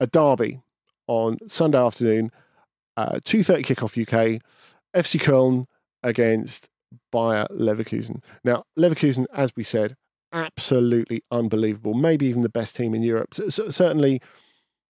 [0.00, 0.60] a derby
[1.06, 2.32] on Sunday afternoon,
[2.96, 4.42] uh, two thirty kickoff UK,
[4.96, 5.66] FC Köln
[6.02, 6.68] against
[7.12, 8.22] Bayer Leverkusen.
[8.44, 9.96] Now, Leverkusen, as we said,
[10.32, 11.94] absolutely unbelievable.
[11.94, 13.34] Maybe even the best team in Europe.
[13.34, 14.20] C- certainly,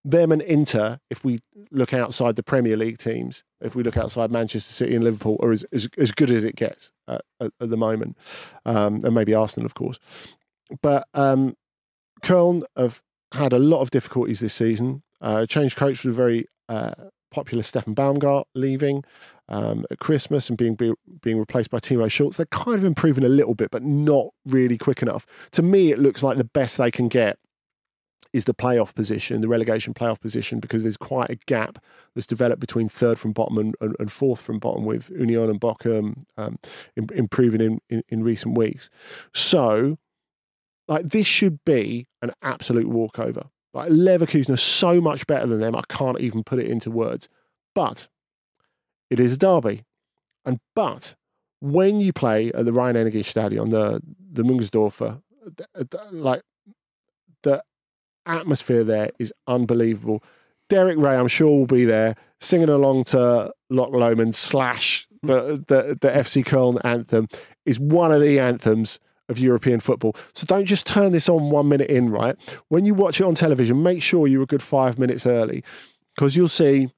[0.03, 1.39] them and Inter, if we
[1.71, 5.51] look outside the Premier League teams, if we look outside Manchester City and Liverpool, are
[5.51, 8.17] as, as, as good as it gets at, at, at the moment.
[8.65, 9.99] Um, and maybe Arsenal, of course.
[10.81, 11.55] But um,
[12.21, 13.01] Köln have
[13.33, 15.03] had a lot of difficulties this season.
[15.19, 16.93] Uh, changed coach with a very uh,
[17.31, 19.03] popular Steffen Baumgart leaving
[19.49, 22.37] um, at Christmas and being be, being replaced by Timo Schultz.
[22.37, 25.25] They're kind of improving a little bit, but not really quick enough.
[25.51, 27.37] To me, it looks like the best they can get
[28.33, 31.83] is the playoff position, the relegation playoff position, because there's quite a gap
[32.13, 35.61] that's developed between third from bottom and, and, and fourth from bottom, with Union and
[35.61, 36.57] Bochum um,
[36.97, 38.89] im- improving in, in, in recent weeks.
[39.33, 39.97] So,
[40.89, 43.45] like, this should be an absolute walkover.
[43.73, 47.29] Like, Leverkusen are so much better than them, I can't even put it into words.
[47.73, 48.07] But
[49.09, 49.83] it is a derby.
[50.45, 51.15] And but
[51.59, 54.01] when you play at the RheinEnergieStadion, the
[54.31, 55.21] the Müngersdorfer,
[56.11, 56.41] like
[57.43, 57.63] the
[58.25, 60.23] atmosphere there is unbelievable.
[60.69, 65.97] Derek Rae, I'm sure, will be there singing along to Loch Lomond slash the, the,
[65.99, 67.27] the FC Köln anthem,
[67.65, 68.99] is one of the anthems
[69.29, 70.15] of European football.
[70.33, 72.35] So don't just turn this on one minute in, right?
[72.69, 75.63] When you watch it on television, make sure you're a good five minutes early
[76.15, 76.89] because you'll see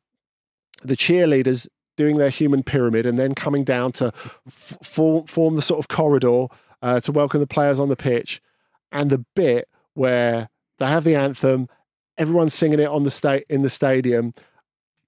[0.84, 1.68] the cheerleaders
[1.99, 4.13] doing their human pyramid and then coming down to
[4.47, 6.45] f- form, form the sort of corridor
[6.81, 8.41] uh, to welcome the players on the pitch.
[8.89, 11.67] And the bit where they have the anthem,
[12.17, 14.33] everyone's singing it on the sta- in the stadium,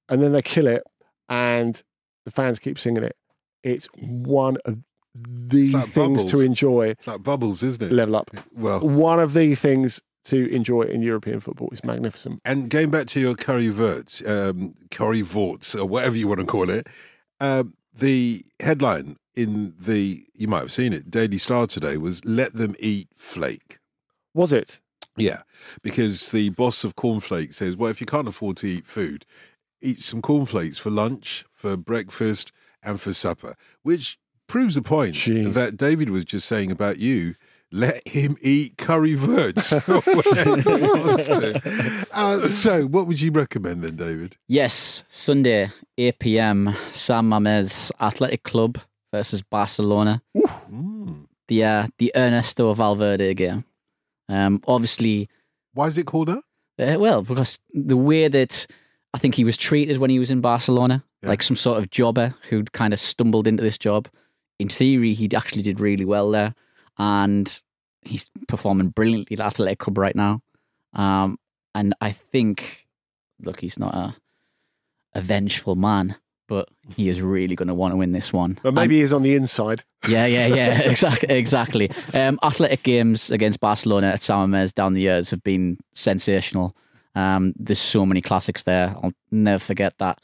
[0.09, 0.83] and then they kill it,
[1.29, 1.81] and
[2.25, 3.15] the fans keep singing it.
[3.63, 4.79] It's one of
[5.15, 6.31] the like things Bubbles.
[6.31, 6.87] to enjoy.
[6.89, 7.91] It's like bubbles, isn't it?
[7.93, 8.31] Level up.
[8.53, 12.41] Well, One of the things to enjoy in European football is magnificent.
[12.45, 16.88] And going back to your currywurst, um, currywurst, or whatever you want to call it,
[17.39, 22.53] um, the headline in the, you might have seen it, Daily Star today was "Let
[22.53, 23.80] them eat flake."
[24.34, 24.80] Was it?
[25.17, 25.41] Yeah,
[25.82, 29.26] because the boss of Cornflakes says, well, if you can't afford to eat food,
[29.82, 32.51] eat some cornflakes for lunch, for breakfast,
[32.82, 34.17] and for supper, which
[34.47, 35.53] proves the point Jeez.
[35.53, 37.36] that David was just saying about you.
[37.72, 42.05] Let him eat currywurst or whatever he wants to.
[42.11, 44.36] Uh, so, what would you recommend then, David?
[44.47, 46.76] Yes, Sunday, 8 p.m.
[46.91, 48.78] San Mamés Athletic Club
[49.13, 50.22] versus Barcelona.
[50.36, 51.28] Mm.
[51.47, 53.63] The uh, the Ernesto Valverde game.
[54.30, 55.30] Um, obviously,
[55.74, 56.43] Why is it called that?
[56.80, 58.67] uh, well, because the way that
[59.13, 61.30] I think he was treated when he was in Barcelona, Yeah.
[61.30, 64.07] like some sort of jobber who'd kind of stumbled into this job.
[64.59, 66.53] In theory, he actually did really well there,
[66.97, 67.61] and
[68.01, 70.41] he's performing brilliantly at Athletic Club right now.
[70.93, 71.37] Um,
[71.73, 72.85] and I think,
[73.41, 74.15] look, he's not a
[75.13, 76.15] a vengeful man,
[76.47, 78.59] but he is really going to want to win this one.
[78.63, 79.83] But maybe he's on the inside.
[80.07, 81.91] Yeah, yeah, yeah, exactly, exactly.
[82.13, 86.73] Um, athletic games against Barcelona at San Mamés down the years have been sensational.
[87.15, 88.95] Um, there's so many classics there.
[89.03, 90.19] I'll never forget that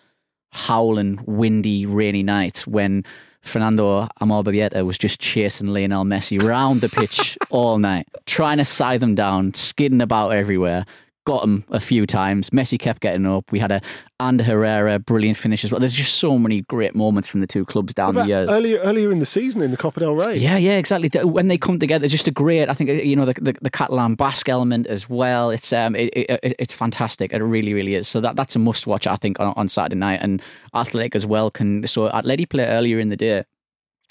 [0.52, 3.04] howling, windy, rainy night when
[3.48, 9.00] Fernando Amorebieta was just chasing Lionel Messi around the pitch all night, trying to side
[9.00, 10.86] them down, skidding about everywhere.
[11.28, 12.52] Got him a few times.
[12.52, 13.52] Messi kept getting up.
[13.52, 13.82] We had a
[14.18, 15.80] and Herrera brilliant finish as well.
[15.82, 18.50] There's just so many great moments from the two clubs down the years.
[18.50, 20.38] earlier earlier in the season in the Copa del Rey.
[20.38, 21.10] Yeah, yeah, exactly.
[21.24, 22.70] When they come together, just a great.
[22.70, 25.50] I think you know the the, the Catalan Basque element as well.
[25.50, 27.34] It's um, it, it, it- it's fantastic.
[27.34, 28.08] It really, really is.
[28.08, 29.06] So that that's a must watch.
[29.06, 30.42] I think on, on Saturday night and
[30.74, 31.86] Athletic as well can.
[31.88, 33.44] So Athletic play earlier in the day.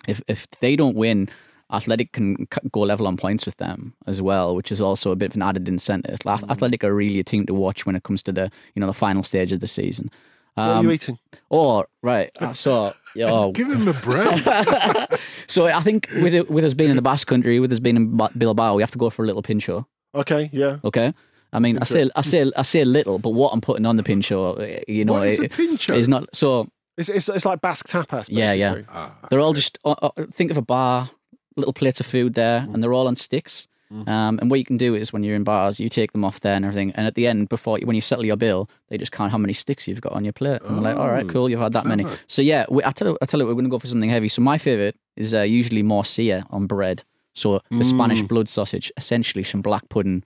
[0.06, 1.30] If if they don't win,
[1.72, 5.30] Athletic can go level on points with them as well, which is also a bit
[5.30, 6.18] of an added incentive.
[6.26, 8.86] Ath- Athletic are really a team to watch when it comes to the you know
[8.86, 10.10] the final stage of the season.
[10.54, 11.18] What are Um, you eating?
[11.50, 14.40] Oh, right, uh, so oh, Give him a break.
[15.48, 17.96] so I think with it, with us being in the Basque Country, with us being
[17.96, 19.86] in Bilbao, we have to go for a little pincho.
[20.14, 20.78] Okay, yeah.
[20.84, 21.12] Okay.
[21.52, 24.02] I mean, I say, I say, I say little, but what I'm putting on the
[24.02, 25.94] pincho, eh, you know, What is a pincho?
[25.94, 26.24] is not.
[26.34, 28.26] So It's, it's, it's like Basque tapas.
[28.30, 28.82] Yeah, yeah.
[28.88, 31.08] Ah, they're all just uh, uh, think of a bar,
[31.56, 32.74] little plates of food there, Mm.
[32.74, 33.66] and they're all on sticks.
[33.88, 36.40] Um, and what you can do is when you're in bars, you take them off
[36.40, 39.12] there and everything, and at the end, before when you settle your bill, they just
[39.12, 40.60] count how many sticks you've got on your plate.
[40.64, 42.04] And they're like, all right, Oh, cool, you've had that many.
[42.26, 44.10] So yeah, we, I tell you, I tell you, we're going to go for something
[44.10, 44.28] heavy.
[44.28, 47.04] So my favorite is uh, usually morcilla on bread.
[47.32, 48.28] So the Spanish Mm.
[48.28, 50.24] blood sausage, essentially some black pudding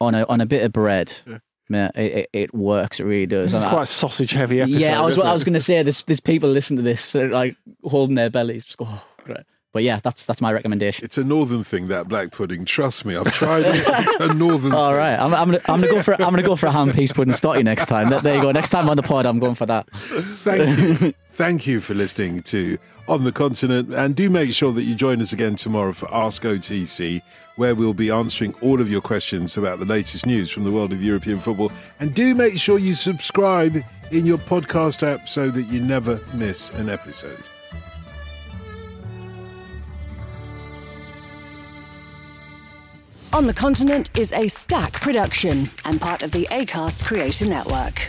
[0.00, 1.12] on a on a bit of bread.
[1.70, 2.98] Man, it, it, it works.
[3.00, 3.52] It really does.
[3.52, 4.78] Is quite a sausage heavy episode.
[4.80, 7.56] yeah, I was I was going to say there's there's people listen to this like
[7.84, 9.38] holding their bellies, just go, oh, great.
[9.78, 11.04] But yeah, that's that's my recommendation.
[11.04, 12.64] It's a northern thing, that black pudding.
[12.64, 13.84] Trust me, I've tried it.
[13.86, 14.98] It's a northern All thing.
[14.98, 17.12] right, I'm, I'm gonna I'm gonna go for I'm gonna go for a ham pease
[17.12, 18.08] pudding stottie next time.
[18.10, 18.50] There- There you go.
[18.50, 19.88] Next time on the pod, I'm going for that.
[19.92, 21.14] Thank you.
[21.30, 22.76] Thank you for listening to
[23.06, 23.94] On the Continent.
[23.94, 27.22] And do make sure that you join us again tomorrow for Ask OTC,
[27.54, 30.92] where we'll be answering all of your questions about the latest news from the world
[30.92, 31.70] of European football.
[32.00, 33.76] And do make sure you subscribe
[34.10, 37.38] in your podcast app so that you never miss an episode.
[43.30, 48.08] On the Continent is Acast production and part of the ACAST Creator Network.